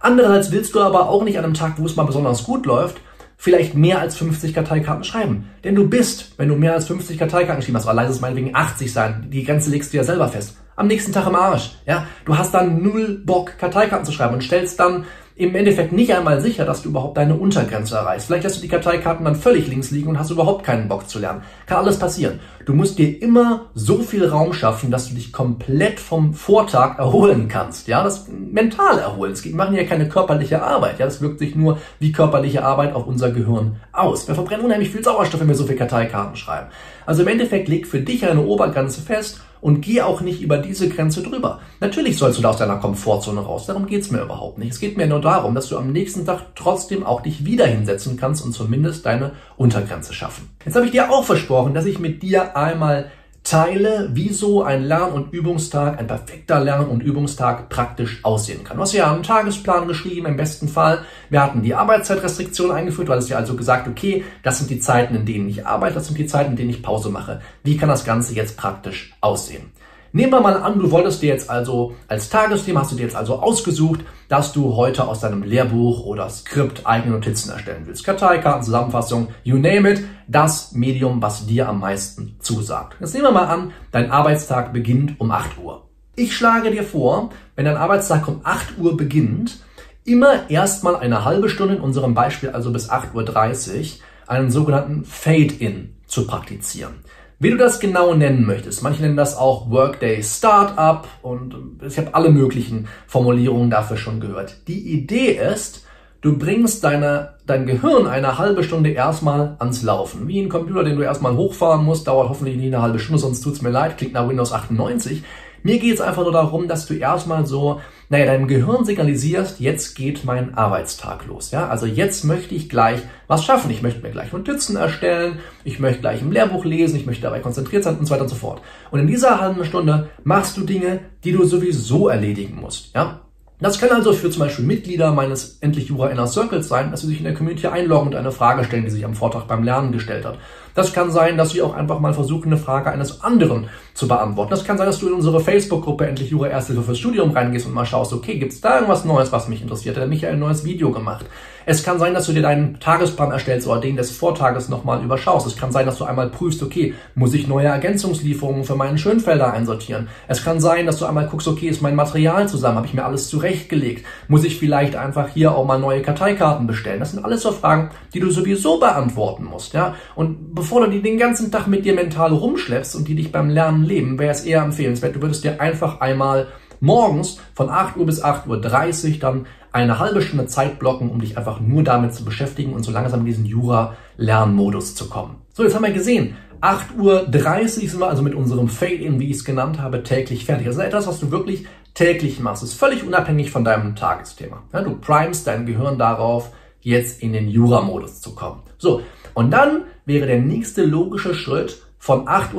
Andererseits 0.00 0.50
willst 0.50 0.74
du 0.74 0.80
aber 0.80 1.10
auch 1.10 1.24
nicht 1.24 1.36
an 1.36 1.44
einem 1.44 1.52
Tag, 1.52 1.74
wo 1.76 1.84
es 1.84 1.96
mal 1.96 2.04
besonders 2.04 2.44
gut 2.44 2.64
läuft, 2.64 3.02
vielleicht 3.36 3.74
mehr 3.74 4.00
als 4.00 4.16
50 4.16 4.54
Karteikarten 4.54 5.04
schreiben. 5.04 5.50
Denn 5.64 5.74
du 5.74 5.86
bist, 5.86 6.32
wenn 6.38 6.48
du 6.48 6.56
mehr 6.56 6.72
als 6.72 6.86
50 6.86 7.18
Karteikarten 7.18 7.56
geschrieben 7.56 7.76
hast, 7.76 7.84
oder 7.84 7.92
leise 7.92 8.12
es 8.12 8.22
meinetwegen 8.22 8.54
80 8.54 8.90
sein, 8.90 9.26
die 9.30 9.44
Grenze 9.44 9.68
legst 9.68 9.92
du 9.92 9.98
ja 9.98 10.04
selber 10.04 10.28
fest 10.28 10.56
am 10.78 10.86
nächsten 10.86 11.12
Tag 11.12 11.26
im 11.26 11.34
Arsch. 11.34 11.72
Ja, 11.86 12.06
du 12.24 12.38
hast 12.38 12.54
dann 12.54 12.82
null 12.82 13.20
Bock, 13.24 13.58
Karteikarten 13.58 14.06
zu 14.06 14.12
schreiben 14.12 14.34
und 14.34 14.42
stellst 14.42 14.78
dann 14.78 15.04
im 15.34 15.54
Endeffekt 15.54 15.92
nicht 15.92 16.12
einmal 16.14 16.40
sicher, 16.40 16.64
dass 16.64 16.82
du 16.82 16.88
überhaupt 16.88 17.16
deine 17.16 17.34
Untergrenze 17.36 17.94
erreichst. 17.94 18.26
Vielleicht 18.26 18.44
hast 18.44 18.56
du 18.56 18.60
die 18.60 18.68
Karteikarten 18.68 19.24
dann 19.24 19.36
völlig 19.36 19.68
links 19.68 19.92
liegen 19.92 20.08
und 20.08 20.18
hast 20.18 20.30
überhaupt 20.30 20.64
keinen 20.64 20.88
Bock 20.88 21.08
zu 21.08 21.20
lernen. 21.20 21.42
Kann 21.66 21.78
alles 21.78 21.98
passieren. 21.98 22.40
Du 22.64 22.74
musst 22.74 22.98
dir 22.98 23.22
immer 23.22 23.66
so 23.74 23.98
viel 23.98 24.26
Raum 24.26 24.52
schaffen, 24.52 24.90
dass 24.90 25.08
du 25.08 25.14
dich 25.14 25.32
komplett 25.32 26.00
vom 26.00 26.34
Vortag 26.34 26.98
erholen 26.98 27.46
kannst. 27.46 27.86
Ja, 27.86 28.02
das 28.02 28.26
mental 28.28 28.98
erholen. 28.98 29.32
Es 29.32 29.44
machen 29.46 29.76
ja 29.76 29.84
keine 29.84 30.08
körperliche 30.08 30.62
Arbeit. 30.62 30.98
Ja, 30.98 31.06
das 31.06 31.20
wirkt 31.20 31.38
sich 31.38 31.54
nur 31.54 31.78
wie 32.00 32.10
körperliche 32.10 32.64
Arbeit 32.64 32.94
auf 32.94 33.06
unser 33.06 33.30
Gehirn 33.30 33.76
aus. 33.92 34.26
Wir 34.26 34.34
verbrennen 34.34 34.64
unheimlich 34.64 34.90
viel 34.90 35.04
Sauerstoff, 35.04 35.40
wenn 35.40 35.48
wir 35.48 35.54
so 35.54 35.66
viel 35.66 35.76
Karteikarten 35.76 36.34
schreiben. 36.34 36.68
Also 37.06 37.22
im 37.22 37.28
Endeffekt 37.28 37.68
leg 37.68 37.86
für 37.86 38.00
dich 38.00 38.28
eine 38.28 38.42
Obergrenze 38.42 39.00
fest 39.00 39.40
und 39.60 39.80
geh 39.80 40.02
auch 40.02 40.20
nicht 40.20 40.40
über 40.42 40.58
diese 40.58 40.88
Grenze 40.88 41.22
drüber. 41.22 41.60
Natürlich 41.80 42.16
sollst 42.16 42.38
du 42.38 42.42
da 42.42 42.50
aus 42.50 42.56
deiner 42.58 42.76
Komfortzone 42.76 43.40
raus, 43.40 43.66
darum 43.66 43.86
geht's 43.86 44.10
mir 44.10 44.22
überhaupt 44.22 44.58
nicht. 44.58 44.72
Es 44.72 44.80
geht 44.80 44.96
mir 44.96 45.06
nur 45.06 45.20
darum, 45.20 45.54
dass 45.54 45.68
du 45.68 45.78
am 45.78 45.92
nächsten 45.92 46.26
Tag 46.26 46.54
trotzdem 46.54 47.04
auch 47.04 47.22
dich 47.22 47.44
wieder 47.44 47.66
hinsetzen 47.66 48.16
kannst 48.16 48.44
und 48.44 48.52
zumindest 48.52 49.06
deine 49.06 49.32
Untergrenze 49.56 50.14
schaffen. 50.14 50.48
Jetzt 50.64 50.74
habe 50.74 50.86
ich 50.86 50.92
dir 50.92 51.10
auch 51.10 51.24
versprochen, 51.24 51.74
dass 51.74 51.86
ich 51.86 51.98
mit 51.98 52.22
dir 52.22 52.56
einmal 52.56 53.10
teile, 53.48 54.10
wieso 54.12 54.62
ein 54.62 54.84
Lern- 54.84 55.12
und 55.12 55.32
Übungstag, 55.32 55.98
ein 55.98 56.06
perfekter 56.06 56.60
Lern- 56.60 56.88
und 56.88 57.02
Übungstag 57.02 57.70
praktisch 57.70 58.22
aussehen 58.22 58.62
kann. 58.62 58.76
Du 58.76 58.82
hast 58.82 58.92
ja 58.92 59.10
einen 59.10 59.22
Tagesplan 59.22 59.88
geschrieben, 59.88 60.26
im 60.26 60.36
besten 60.36 60.68
Fall. 60.68 61.06
Wir 61.30 61.42
hatten 61.42 61.62
die 61.62 61.74
Arbeitszeitrestriktion 61.74 62.70
eingeführt. 62.70 63.08
Du 63.08 63.12
hattest 63.12 63.30
ja 63.30 63.38
also 63.38 63.56
gesagt, 63.56 63.88
okay, 63.88 64.22
das 64.42 64.58
sind 64.58 64.68
die 64.68 64.80
Zeiten, 64.80 65.14
in 65.14 65.24
denen 65.24 65.48
ich 65.48 65.66
arbeite, 65.66 65.94
das 65.94 66.08
sind 66.08 66.18
die 66.18 66.26
Zeiten, 66.26 66.50
in 66.50 66.56
denen 66.56 66.70
ich 66.70 66.82
Pause 66.82 67.08
mache. 67.08 67.40
Wie 67.64 67.78
kann 67.78 67.88
das 67.88 68.04
Ganze 68.04 68.34
jetzt 68.34 68.58
praktisch 68.58 69.14
aussehen? 69.22 69.72
Nehmen 70.12 70.32
wir 70.32 70.40
mal 70.40 70.56
an, 70.56 70.78
du 70.78 70.90
wolltest 70.90 71.22
dir 71.22 71.28
jetzt 71.28 71.50
also 71.50 71.94
als 72.08 72.30
Tagesthema, 72.30 72.80
hast 72.80 72.92
du 72.92 72.96
dir 72.96 73.02
jetzt 73.02 73.16
also 73.16 73.40
ausgesucht, 73.40 74.00
dass 74.28 74.52
du 74.52 74.74
heute 74.76 75.06
aus 75.06 75.20
deinem 75.20 75.42
Lehrbuch 75.42 76.04
oder 76.04 76.30
Skript 76.30 76.86
eigene 76.86 77.14
Notizen 77.14 77.50
erstellen 77.50 77.82
willst. 77.84 78.04
Karteikarten, 78.04 78.62
Zusammenfassung, 78.62 79.28
you 79.44 79.56
name 79.56 79.90
it, 79.90 80.04
das 80.26 80.72
Medium, 80.72 81.20
was 81.20 81.46
dir 81.46 81.68
am 81.68 81.80
meisten 81.80 82.36
zusagt. 82.40 82.96
Jetzt 83.00 83.14
nehmen 83.14 83.26
wir 83.26 83.32
mal 83.32 83.48
an, 83.48 83.72
dein 83.90 84.10
Arbeitstag 84.10 84.72
beginnt 84.72 85.20
um 85.20 85.30
8 85.30 85.58
Uhr. 85.58 85.88
Ich 86.16 86.34
schlage 86.34 86.70
dir 86.70 86.84
vor, 86.84 87.30
wenn 87.54 87.66
dein 87.66 87.76
Arbeitstag 87.76 88.26
um 88.28 88.40
8 88.44 88.78
Uhr 88.78 88.96
beginnt, 88.96 89.58
immer 90.04 90.48
erstmal 90.50 90.96
eine 90.96 91.24
halbe 91.24 91.48
Stunde, 91.48 91.74
in 91.74 91.80
unserem 91.80 92.14
Beispiel 92.14 92.50
also 92.50 92.72
bis 92.72 92.90
8.30 92.90 93.78
Uhr, 93.78 93.86
einen 94.26 94.50
sogenannten 94.50 95.04
Fade-In 95.04 95.96
zu 96.06 96.26
praktizieren. 96.26 96.94
Wie 97.40 97.50
du 97.50 97.56
das 97.56 97.78
genau 97.78 98.14
nennen 98.14 98.44
möchtest, 98.44 98.82
manche 98.82 99.02
nennen 99.02 99.16
das 99.16 99.36
auch 99.36 99.70
Workday 99.70 100.24
Startup 100.24 101.06
und 101.22 101.54
ich 101.86 101.96
habe 101.96 102.12
alle 102.12 102.30
möglichen 102.30 102.88
Formulierungen 103.06 103.70
dafür 103.70 103.96
schon 103.96 104.18
gehört. 104.18 104.56
Die 104.66 104.92
Idee 104.92 105.38
ist, 105.52 105.86
du 106.20 106.36
bringst 106.36 106.82
deine, 106.82 107.34
dein 107.46 107.64
Gehirn 107.64 108.08
eine 108.08 108.38
halbe 108.38 108.64
Stunde 108.64 108.90
erstmal 108.90 109.54
ans 109.60 109.84
Laufen. 109.84 110.26
Wie 110.26 110.40
ein 110.40 110.48
Computer, 110.48 110.82
den 110.82 110.96
du 110.96 111.02
erstmal 111.02 111.36
hochfahren 111.36 111.84
musst, 111.84 112.08
dauert 112.08 112.28
hoffentlich 112.28 112.56
nicht 112.56 112.74
eine 112.74 112.82
halbe 112.82 112.98
Stunde, 112.98 113.20
sonst 113.20 113.40
tut's 113.42 113.62
mir 113.62 113.70
leid, 113.70 113.98
klingt 113.98 114.14
nach 114.14 114.28
Windows 114.28 114.52
98. 114.52 115.22
Mir 115.62 115.78
geht 115.78 115.94
es 115.94 116.00
einfach 116.00 116.24
nur 116.24 116.32
darum, 116.32 116.66
dass 116.66 116.86
du 116.86 116.94
erstmal 116.94 117.46
so, 117.46 117.80
naja, 118.10 118.24
deinem 118.24 118.48
Gehirn 118.48 118.84
signalisierst, 118.84 119.60
jetzt 119.60 119.94
geht 119.94 120.24
mein 120.24 120.54
Arbeitstag 120.54 121.26
los. 121.26 121.50
Ja, 121.50 121.68
also 121.68 121.84
jetzt 121.84 122.24
möchte 122.24 122.54
ich 122.54 122.68
gleich 122.68 123.00
was 123.26 123.44
schaffen. 123.44 123.70
Ich 123.70 123.82
möchte 123.82 124.00
mir 124.00 124.10
gleich 124.10 124.32
Notizen 124.32 124.76
erstellen, 124.76 125.40
ich 125.64 125.78
möchte 125.78 126.00
gleich 126.00 126.22
im 126.22 126.32
Lehrbuch 126.32 126.64
lesen, 126.64 126.96
ich 126.96 127.06
möchte 127.06 127.22
dabei 127.22 127.40
konzentriert 127.40 127.84
sein 127.84 127.98
und 127.98 128.06
so 128.06 128.12
weiter 128.12 128.22
und 128.22 128.30
so 128.30 128.36
fort. 128.36 128.62
Und 128.90 129.00
in 129.00 129.06
dieser 129.06 129.40
halben 129.40 129.62
Stunde 129.64 130.08
machst 130.24 130.56
du 130.56 130.62
Dinge, 130.62 131.00
die 131.24 131.32
du 131.32 131.44
sowieso 131.44 132.08
erledigen 132.08 132.58
musst. 132.60 132.94
Ja, 132.94 133.20
das 133.60 133.80
kann 133.80 133.90
also 133.90 134.12
für 134.12 134.30
zum 134.30 134.40
Beispiel 134.40 134.64
Mitglieder 134.64 135.12
meines 135.12 135.58
Endlich 135.60 135.88
Jura 135.88 136.08
Inner 136.08 136.28
Circles 136.28 136.68
sein, 136.68 136.92
dass 136.92 137.00
sie 137.00 137.08
sich 137.08 137.18
in 137.18 137.24
der 137.24 137.34
Community 137.34 137.66
einloggen 137.66 138.08
und 138.08 138.14
eine 138.14 138.30
Frage 138.30 138.62
stellen, 138.62 138.84
die 138.84 138.90
sich 138.90 139.04
am 139.04 139.14
Vortrag 139.14 139.48
beim 139.48 139.64
Lernen 139.64 139.90
gestellt 139.90 140.24
hat. 140.24 140.38
Das 140.78 140.92
kann 140.92 141.10
sein, 141.10 141.36
dass 141.36 141.50
Sie 141.50 141.60
auch 141.60 141.74
einfach 141.74 141.98
mal 141.98 142.14
versuchen, 142.14 142.52
eine 142.52 142.56
Frage 142.56 142.88
eines 142.92 143.24
anderen 143.24 143.68
zu 143.94 144.06
beantworten. 144.06 144.50
Das 144.50 144.62
kann 144.62 144.78
sein, 144.78 144.86
dass 144.86 145.00
du 145.00 145.08
in 145.08 145.14
unsere 145.14 145.40
Facebook-Gruppe 145.40 146.06
Endlich 146.06 146.30
Jura 146.30 146.46
Ersthilfe 146.46 146.84
fürs 146.84 147.00
Studium 147.00 147.32
reingehst 147.32 147.66
und 147.66 147.74
mal 147.74 147.84
schaust, 147.84 148.12
okay, 148.12 148.38
gibt 148.38 148.52
es 148.52 148.60
da 148.60 148.76
irgendwas 148.76 149.04
Neues, 149.04 149.32
was 149.32 149.48
mich 149.48 149.60
interessiert? 149.60 149.96
Hat 149.96 150.02
der 150.02 150.08
Michael 150.08 150.34
ein 150.34 150.38
neues 150.38 150.64
Video 150.64 150.92
gemacht? 150.92 151.26
Es 151.70 151.82
kann 151.82 151.98
sein, 151.98 152.14
dass 152.14 152.24
du 152.24 152.32
dir 152.32 152.40
deinen 152.40 152.80
Tagesplan 152.80 153.30
erstellst 153.30 153.68
oder 153.68 153.78
den 153.78 153.96
des 153.96 154.10
Vortages 154.10 154.70
nochmal 154.70 155.04
überschaust. 155.04 155.46
Es 155.46 155.56
kann 155.56 155.70
sein, 155.70 155.84
dass 155.84 155.98
du 155.98 156.04
einmal 156.04 156.30
prüfst, 156.30 156.62
okay, 156.62 156.94
muss 157.14 157.34
ich 157.34 157.46
neue 157.46 157.66
Ergänzungslieferungen 157.66 158.64
für 158.64 158.74
meinen 158.74 158.96
Schönfelder 158.96 159.52
einsortieren? 159.52 160.08
Es 160.28 160.42
kann 160.42 160.60
sein, 160.60 160.86
dass 160.86 160.98
du 160.98 161.04
einmal 161.04 161.26
guckst, 161.26 161.46
okay, 161.46 161.68
ist 161.68 161.82
mein 161.82 161.94
Material 161.94 162.48
zusammen? 162.48 162.78
Habe 162.78 162.86
ich 162.86 162.94
mir 162.94 163.04
alles 163.04 163.28
zurechtgelegt? 163.28 164.06
Muss 164.28 164.44
ich 164.44 164.58
vielleicht 164.58 164.96
einfach 164.96 165.28
hier 165.28 165.54
auch 165.54 165.66
mal 165.66 165.78
neue 165.78 166.00
Karteikarten 166.00 166.66
bestellen? 166.66 167.00
Das 167.00 167.10
sind 167.10 167.22
alles 167.22 167.42
so 167.42 167.52
Fragen, 167.52 167.90
die 168.14 168.20
du 168.20 168.30
sowieso 168.30 168.80
beantworten 168.80 169.44
musst, 169.44 169.74
ja? 169.74 169.94
Und 170.14 170.54
bevor 170.68 170.84
du 170.84 170.90
die 170.90 171.00
den 171.00 171.16
ganzen 171.16 171.50
Tag 171.50 171.66
mit 171.66 171.86
dir 171.86 171.94
mental 171.94 172.30
rumschleppst 172.30 172.94
und 172.94 173.08
die 173.08 173.14
dich 173.14 173.32
beim 173.32 173.48
Lernen 173.48 173.84
leben, 173.84 174.18
wäre 174.18 174.32
es 174.32 174.44
eher 174.44 174.60
empfehlenswert, 174.60 175.16
du 175.16 175.22
würdest 175.22 175.42
dir 175.42 175.62
einfach 175.62 176.02
einmal 176.02 176.48
morgens 176.78 177.40
von 177.54 177.70
8 177.70 177.96
Uhr 177.96 178.04
bis 178.04 178.22
8.30 178.22 179.14
Uhr 179.14 179.18
dann 179.18 179.46
eine 179.72 179.98
halbe 179.98 180.20
Stunde 180.20 180.44
Zeit 180.44 180.78
blocken, 180.78 181.08
um 181.08 181.22
dich 181.22 181.38
einfach 181.38 181.58
nur 181.58 181.84
damit 181.84 182.12
zu 182.12 182.22
beschäftigen 182.22 182.74
und 182.74 182.82
so 182.82 182.92
langsam 182.92 183.20
in 183.20 183.26
diesen 183.26 183.46
Jura-Lernmodus 183.46 184.94
zu 184.94 185.08
kommen. 185.08 185.36
So, 185.54 185.62
jetzt 185.62 185.74
haben 185.74 185.86
wir 185.86 185.92
gesehen, 185.92 186.36
8.30 186.60 186.98
Uhr 186.98 187.88
sind 187.88 188.00
wir 188.00 188.10
also 188.10 188.20
mit 188.20 188.34
unserem 188.34 188.68
Fail-In, 188.68 189.20
wie 189.20 189.30
ich 189.30 189.38
es 189.38 189.46
genannt 189.46 189.80
habe, 189.80 190.02
täglich 190.02 190.44
fertig. 190.44 190.66
Das 190.66 190.76
ist 190.76 190.82
etwas, 190.82 191.06
was 191.06 191.18
du 191.18 191.30
wirklich 191.30 191.64
täglich 191.94 192.40
machst. 192.40 192.62
Das 192.62 192.72
ist 192.72 192.78
völlig 192.78 193.04
unabhängig 193.04 193.50
von 193.50 193.64
deinem 193.64 193.96
Tagesthema. 193.96 194.64
Ja, 194.74 194.82
du 194.82 194.96
primest 194.96 195.46
dein 195.46 195.64
Gehirn 195.64 195.98
darauf, 195.98 196.52
jetzt 196.80 197.22
in 197.22 197.32
den 197.32 197.48
Jura-Modus 197.48 198.20
zu 198.20 198.34
kommen. 198.34 198.62
So, 198.78 199.02
und 199.34 199.50
dann 199.50 199.84
wäre 200.06 200.26
der 200.26 200.40
nächste 200.40 200.84
logische 200.84 201.34
Schritt 201.34 201.82
von 201.98 202.26
8.30 202.26 202.54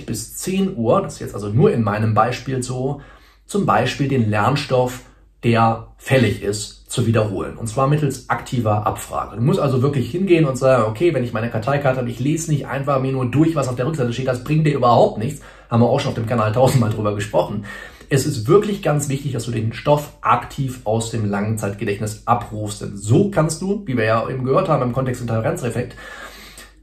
Uhr 0.00 0.06
bis 0.06 0.36
10 0.36 0.76
Uhr, 0.76 1.02
das 1.02 1.14
ist 1.14 1.20
jetzt 1.20 1.34
also 1.34 1.48
nur 1.48 1.72
in 1.72 1.82
meinem 1.82 2.14
Beispiel 2.14 2.62
so, 2.62 3.00
zum 3.46 3.66
Beispiel 3.66 4.08
den 4.08 4.30
Lernstoff, 4.30 5.02
der 5.42 5.88
fällig 5.96 6.42
ist, 6.42 6.90
zu 6.90 7.06
wiederholen. 7.06 7.56
Und 7.56 7.66
zwar 7.66 7.86
mittels 7.86 8.28
aktiver 8.30 8.86
Abfrage. 8.86 9.36
Du 9.36 9.42
musst 9.42 9.60
also 9.60 9.82
wirklich 9.82 10.10
hingehen 10.10 10.46
und 10.46 10.56
sagen, 10.56 10.84
okay, 10.84 11.12
wenn 11.14 11.22
ich 11.22 11.32
meine 11.32 11.50
Karteikarte 11.50 11.98
habe, 11.98 12.10
ich 12.10 12.18
lese 12.18 12.50
nicht 12.50 12.66
einfach 12.66 13.00
mir 13.00 13.12
nur 13.12 13.26
durch, 13.26 13.54
was 13.54 13.68
auf 13.68 13.76
der 13.76 13.86
Rückseite 13.86 14.12
steht, 14.12 14.26
das 14.26 14.42
bringt 14.42 14.66
dir 14.66 14.74
überhaupt 14.74 15.18
nichts. 15.18 15.42
Haben 15.70 15.82
wir 15.82 15.88
auch 15.88 16.00
schon 16.00 16.10
auf 16.10 16.14
dem 16.14 16.26
Kanal 16.26 16.52
tausendmal 16.52 16.90
drüber 16.90 17.14
gesprochen. 17.14 17.64
Es 18.10 18.24
ist 18.26 18.48
wirklich 18.48 18.82
ganz 18.82 19.08
wichtig, 19.10 19.32
dass 19.32 19.44
du 19.44 19.50
den 19.50 19.74
Stoff 19.74 20.14
aktiv 20.22 20.80
aus 20.84 21.10
dem 21.10 21.28
Langzeitgedächtnis 21.28 22.22
abrufst. 22.24 22.80
Denn 22.80 22.96
so 22.96 23.30
kannst 23.30 23.60
du, 23.60 23.82
wie 23.86 23.96
wir 23.96 24.04
ja 24.04 24.28
eben 24.28 24.44
gehört 24.44 24.68
haben 24.68 24.82
im 24.82 24.92
Kontext 24.92 25.20
Intolerenzeffekt, 25.20 25.94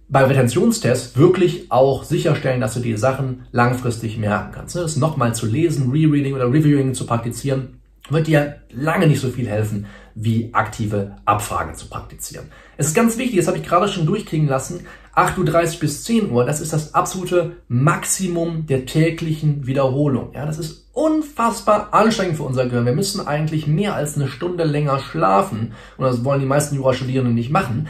bei 0.07 0.23
Retentionstests 0.23 1.17
wirklich 1.17 1.71
auch 1.71 2.03
sicherstellen, 2.03 2.61
dass 2.61 2.75
du 2.75 2.79
die 2.79 2.95
Sachen 2.95 3.47
langfristig 3.51 4.17
merken 4.17 4.51
kannst. 4.53 4.75
Das 4.75 4.97
nochmal 4.97 5.33
zu 5.33 5.47
lesen, 5.47 5.89
Rereading 5.89 6.35
oder 6.35 6.51
Reviewing 6.51 6.93
zu 6.93 7.07
praktizieren, 7.07 7.81
wird 8.09 8.27
dir 8.27 8.57
lange 8.69 9.07
nicht 9.07 9.19
so 9.19 9.29
viel 9.29 9.47
helfen, 9.47 9.87
wie 10.13 10.53
aktive 10.53 11.15
Abfragen 11.25 11.73
zu 11.73 11.87
praktizieren. 11.87 12.45
Es 12.77 12.87
ist 12.87 12.93
ganz 12.93 13.17
wichtig, 13.17 13.37
das 13.37 13.47
habe 13.47 13.57
ich 13.57 13.63
gerade 13.63 13.87
schon 13.87 14.05
durchkriegen 14.05 14.47
lassen, 14.47 14.81
8.30 15.15 15.73
Uhr 15.73 15.79
bis 15.79 16.03
10 16.03 16.29
Uhr, 16.29 16.45
das 16.45 16.61
ist 16.61 16.71
das 16.71 16.93
absolute 16.93 17.53
Maximum 17.67 18.67
der 18.67 18.85
täglichen 18.85 19.65
Wiederholung. 19.65 20.33
Ja, 20.33 20.45
das 20.45 20.59
ist 20.59 20.84
unfassbar 20.95 21.89
anstrengend 21.91 22.37
für 22.37 22.43
unser 22.43 22.65
Gehirn. 22.65 22.85
Wir 22.85 22.93
müssen 22.95 23.27
eigentlich 23.27 23.67
mehr 23.67 23.93
als 23.95 24.15
eine 24.15 24.27
Stunde 24.27 24.63
länger 24.63 24.97
schlafen 24.99 25.73
und 25.97 26.05
das 26.05 26.25
wollen 26.25 26.39
die 26.39 26.47
meisten 26.47 26.75
Jurastudierenden 26.75 27.35
nicht 27.35 27.51
machen 27.51 27.87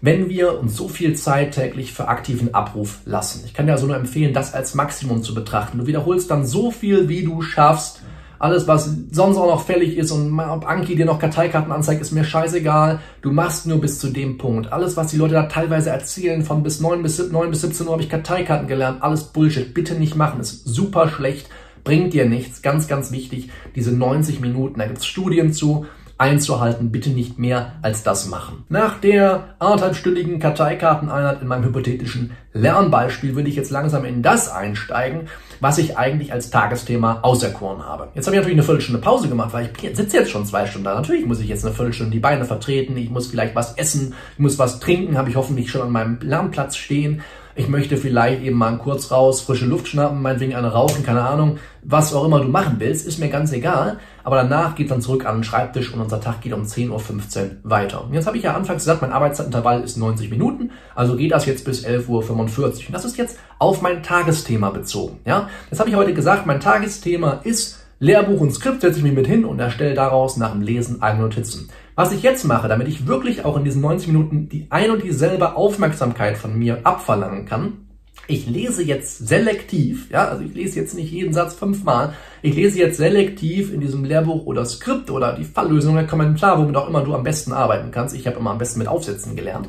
wenn 0.00 0.28
wir 0.28 0.58
uns 0.58 0.76
so 0.76 0.88
viel 0.88 1.14
Zeit 1.16 1.54
täglich 1.54 1.92
für 1.92 2.08
aktiven 2.08 2.54
Abruf 2.54 3.00
lassen. 3.04 3.42
Ich 3.46 3.54
kann 3.54 3.66
dir 3.66 3.72
also 3.72 3.86
nur 3.86 3.96
empfehlen, 3.96 4.32
das 4.32 4.54
als 4.54 4.74
Maximum 4.74 5.22
zu 5.22 5.34
betrachten. 5.34 5.78
Du 5.78 5.86
wiederholst 5.86 6.30
dann 6.30 6.46
so 6.46 6.70
viel, 6.70 7.08
wie 7.08 7.24
du 7.24 7.42
schaffst. 7.42 8.02
Alles, 8.40 8.68
was 8.68 8.88
sonst 9.10 9.36
auch 9.36 9.48
noch 9.48 9.64
fällig 9.64 9.96
ist 9.96 10.12
und 10.12 10.38
ob 10.38 10.68
Anki 10.68 10.94
dir 10.94 11.06
noch 11.06 11.18
Karteikarten 11.18 11.72
anzeigt, 11.72 12.00
ist 12.00 12.12
mir 12.12 12.22
scheißegal. 12.22 13.00
Du 13.20 13.32
machst 13.32 13.66
nur 13.66 13.80
bis 13.80 13.98
zu 13.98 14.10
dem 14.10 14.38
Punkt. 14.38 14.72
Alles, 14.72 14.96
was 14.96 15.08
die 15.08 15.16
Leute 15.16 15.34
da 15.34 15.42
teilweise 15.44 15.90
erzählen, 15.90 16.44
von 16.44 16.62
bis 16.62 16.80
9 16.80 17.02
bis, 17.02 17.18
9 17.18 17.50
bis 17.50 17.62
17 17.62 17.86
Uhr 17.86 17.94
habe 17.94 18.02
ich 18.02 18.08
Karteikarten 18.08 18.68
gelernt, 18.68 19.02
alles 19.02 19.24
Bullshit. 19.24 19.74
Bitte 19.74 19.94
nicht 19.94 20.14
machen, 20.14 20.38
ist 20.38 20.64
super 20.68 21.08
schlecht, 21.08 21.48
bringt 21.88 22.12
dir 22.12 22.26
nichts. 22.26 22.60
Ganz, 22.60 22.86
ganz 22.86 23.12
wichtig, 23.12 23.48
diese 23.74 23.92
90 23.92 24.40
Minuten, 24.40 24.78
da 24.78 24.84
gibt 24.84 24.98
es 24.98 25.06
Studien 25.06 25.54
zu, 25.54 25.86
einzuhalten. 26.18 26.90
Bitte 26.90 27.08
nicht 27.08 27.38
mehr 27.38 27.76
als 27.80 28.02
das 28.02 28.28
machen. 28.28 28.64
Nach 28.68 29.00
der 29.00 29.54
anderthalbstündigen 29.58 30.38
Karteikarteneinheit 30.38 31.40
in 31.40 31.48
meinem 31.48 31.64
hypothetischen 31.64 32.32
Lernbeispiel 32.52 33.36
würde 33.36 33.48
ich 33.48 33.56
jetzt 33.56 33.70
langsam 33.70 34.04
in 34.04 34.20
das 34.20 34.50
einsteigen, 34.50 35.28
was 35.60 35.78
ich 35.78 35.96
eigentlich 35.96 36.30
als 36.30 36.50
Tagesthema 36.50 37.20
auserkoren 37.22 37.82
habe. 37.82 38.08
Jetzt 38.14 38.26
habe 38.26 38.36
ich 38.36 38.40
natürlich 38.40 38.58
eine 38.58 38.64
Viertelstunde 38.64 39.00
Pause 39.00 39.28
gemacht, 39.30 39.54
weil 39.54 39.70
ich 39.72 39.96
sitze 39.96 40.18
jetzt 40.18 40.30
schon 40.30 40.44
zwei 40.44 40.66
Stunden 40.66 40.84
da. 40.84 40.94
Natürlich 40.94 41.24
muss 41.24 41.40
ich 41.40 41.48
jetzt 41.48 41.64
eine 41.64 41.74
Viertelstunde 41.74 42.12
die 42.12 42.20
Beine 42.20 42.44
vertreten, 42.44 42.98
ich 42.98 43.08
muss 43.08 43.28
vielleicht 43.28 43.54
was 43.54 43.78
essen, 43.78 44.12
ich 44.34 44.40
muss 44.40 44.58
was 44.58 44.78
trinken, 44.78 45.16
habe 45.16 45.30
ich 45.30 45.36
hoffentlich 45.36 45.70
schon 45.70 45.80
an 45.80 45.92
meinem 45.92 46.18
Lernplatz 46.20 46.76
stehen 46.76 47.22
ich 47.58 47.68
möchte 47.68 47.96
vielleicht 47.96 48.42
eben 48.42 48.56
mal 48.56 48.78
kurz 48.78 49.10
raus, 49.10 49.40
frische 49.40 49.66
Luft 49.66 49.88
schnappen, 49.88 50.22
meinetwegen 50.22 50.54
eine 50.54 50.72
rauchen, 50.72 51.04
keine 51.04 51.22
Ahnung, 51.22 51.58
was 51.82 52.14
auch 52.14 52.24
immer 52.24 52.40
du 52.40 52.48
machen 52.48 52.76
willst, 52.78 53.04
ist 53.06 53.18
mir 53.18 53.28
ganz 53.28 53.52
egal. 53.52 53.98
Aber 54.22 54.36
danach 54.36 54.76
geht 54.76 54.90
dann 54.92 55.00
zurück 55.00 55.26
an 55.26 55.38
den 55.38 55.44
Schreibtisch 55.44 55.92
und 55.92 56.00
unser 56.00 56.20
Tag 56.20 56.40
geht 56.40 56.52
um 56.52 56.62
10.15 56.62 56.90
Uhr 56.90 57.50
weiter. 57.64 58.04
Und 58.04 58.14
jetzt 58.14 58.26
habe 58.28 58.36
ich 58.36 58.44
ja 58.44 58.54
anfangs 58.54 58.84
gesagt, 58.84 59.02
mein 59.02 59.12
Arbeitszeitintervall 59.12 59.82
ist 59.82 59.96
90 59.96 60.30
Minuten, 60.30 60.70
also 60.94 61.16
geht 61.16 61.32
das 61.32 61.46
jetzt 61.46 61.64
bis 61.64 61.84
11.45 61.84 62.08
Uhr. 62.08 62.66
Und 62.66 62.92
das 62.92 63.04
ist 63.04 63.16
jetzt 63.16 63.38
auf 63.58 63.82
mein 63.82 64.04
Tagesthema 64.04 64.70
bezogen. 64.70 65.18
Ja, 65.24 65.48
Das 65.70 65.80
habe 65.80 65.90
ich 65.90 65.96
heute 65.96 66.14
gesagt, 66.14 66.46
mein 66.46 66.60
Tagesthema 66.60 67.40
ist 67.42 67.77
Lehrbuch 68.00 68.40
und 68.40 68.52
Skript, 68.52 68.80
setze 68.80 68.98
ich 68.98 69.04
mich 69.04 69.14
mit 69.14 69.26
hin 69.26 69.44
und 69.44 69.58
erstelle 69.58 69.94
daraus 69.94 70.36
nach 70.36 70.52
dem 70.52 70.62
Lesen 70.62 71.02
eigene 71.02 71.24
Notizen. 71.24 71.68
Was 71.96 72.12
ich 72.12 72.22
jetzt 72.22 72.44
mache, 72.44 72.68
damit 72.68 72.86
ich 72.86 73.08
wirklich 73.08 73.44
auch 73.44 73.56
in 73.56 73.64
diesen 73.64 73.82
90 73.82 74.08
Minuten 74.08 74.48
die 74.48 74.68
ein 74.70 74.92
und 74.92 75.02
dieselbe 75.02 75.56
Aufmerksamkeit 75.56 76.38
von 76.38 76.56
mir 76.56 76.80
abverlangen 76.84 77.44
kann, 77.44 77.88
ich 78.28 78.46
lese 78.46 78.84
jetzt 78.84 79.26
selektiv, 79.26 80.10
ja, 80.10 80.28
also 80.28 80.44
ich 80.44 80.54
lese 80.54 80.78
jetzt 80.78 80.94
nicht 80.94 81.10
jeden 81.10 81.32
Satz 81.32 81.54
fünfmal, 81.54 82.12
ich 82.42 82.54
lese 82.54 82.78
jetzt 82.78 82.98
selektiv 82.98 83.72
in 83.72 83.80
diesem 83.80 84.04
Lehrbuch 84.04 84.44
oder 84.46 84.64
Skript 84.64 85.10
oder 85.10 85.32
die 85.32 85.44
Falllösung 85.44 85.94
der 85.94 86.06
Kommentar, 86.06 86.58
womit 86.58 86.76
auch 86.76 86.88
immer 86.88 87.02
du 87.02 87.14
am 87.14 87.24
besten 87.24 87.52
arbeiten 87.52 87.90
kannst. 87.90 88.14
Ich 88.14 88.26
habe 88.26 88.38
immer 88.38 88.50
am 88.50 88.58
besten 88.58 88.78
mit 88.78 88.88
Aufsätzen 88.88 89.34
gelernt. 89.34 89.68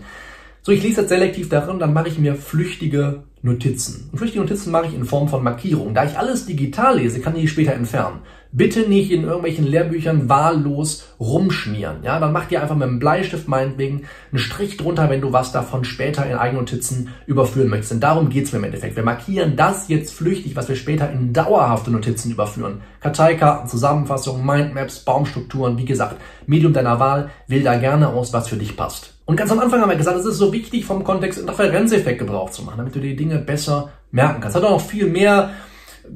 So, 0.61 0.71
ich 0.71 0.83
lese 0.83 1.01
jetzt 1.01 1.09
selektiv 1.09 1.49
darin, 1.49 1.79
dann 1.79 1.93
mache 1.93 2.09
ich 2.09 2.19
mir 2.19 2.35
flüchtige 2.35 3.23
Notizen. 3.41 4.09
Und 4.11 4.17
flüchtige 4.17 4.41
Notizen 4.41 4.71
mache 4.71 4.87
ich 4.87 4.93
in 4.93 5.05
Form 5.05 5.29
von 5.29 5.43
Markierungen. 5.43 5.95
Da 5.95 6.03
ich 6.03 6.17
alles 6.17 6.45
digital 6.45 6.97
lese, 6.97 7.21
kann 7.21 7.35
ich 7.35 7.43
die 7.43 7.47
später 7.47 7.73
entfernen. 7.73 8.19
Bitte 8.51 8.89
nicht 8.89 9.11
in 9.11 9.23
irgendwelchen 9.23 9.65
Lehrbüchern 9.65 10.27
wahllos 10.27 11.05
rumschmieren. 11.19 12.03
Ja, 12.03 12.19
dann 12.19 12.33
mach 12.33 12.47
dir 12.47 12.61
einfach 12.61 12.75
mit 12.75 12.87
einem 12.87 12.99
Bleistift 12.99 13.47
meinetwegen 13.47 14.07
einen 14.31 14.39
Strich 14.39 14.75
drunter, 14.75 15.09
wenn 15.09 15.21
du 15.21 15.31
was 15.31 15.51
davon 15.51 15.85
später 15.85 16.25
in 16.25 16.35
eigene 16.35 16.59
Notizen 16.59 17.09
überführen 17.27 17.69
möchtest. 17.69 17.91
Denn 17.93 17.99
darum 18.01 18.29
geht's 18.29 18.51
mir 18.51 18.57
im 18.57 18.65
Endeffekt. 18.65 18.95
Wir 18.97 19.03
markieren 19.03 19.55
das 19.55 19.87
jetzt 19.87 20.13
flüchtig, 20.13 20.55
was 20.55 20.67
wir 20.67 20.75
später 20.75 21.09
in 21.09 21.31
dauerhafte 21.31 21.91
Notizen 21.91 22.31
überführen. 22.31 22.81
Karteikarten, 22.99 23.69
Zusammenfassungen, 23.69 24.45
Mindmaps, 24.45 25.05
Baumstrukturen, 25.05 25.77
wie 25.77 25.85
gesagt, 25.85 26.19
Medium 26.47 26.73
deiner 26.73 26.99
Wahl, 26.99 27.29
wähl 27.47 27.63
da 27.63 27.77
gerne 27.77 28.09
aus, 28.09 28.33
was 28.33 28.49
für 28.49 28.57
dich 28.57 28.75
passt. 28.75 29.18
Und 29.29 29.35
ganz 29.35 29.51
am 29.51 29.59
Anfang 29.59 29.79
haben 29.79 29.91
wir 29.91 29.95
gesagt, 29.95 30.17
es 30.17 30.25
ist 30.25 30.39
so 30.39 30.51
wichtig, 30.51 30.85
vom 30.85 31.03
Kontext 31.03 31.37
Interferenzeffekt 31.37 32.17
Gebrauch 32.17 32.49
zu 32.49 32.63
machen, 32.63 32.79
damit 32.79 32.95
du 32.95 32.99
die 32.99 33.15
Dinge 33.15 33.37
besser 33.37 33.91
merken 34.09 34.41
kannst. 34.41 34.57
Hat 34.57 34.63
auch 34.63 34.71
noch 34.71 34.81
viel 34.81 35.05
mehr 35.05 35.51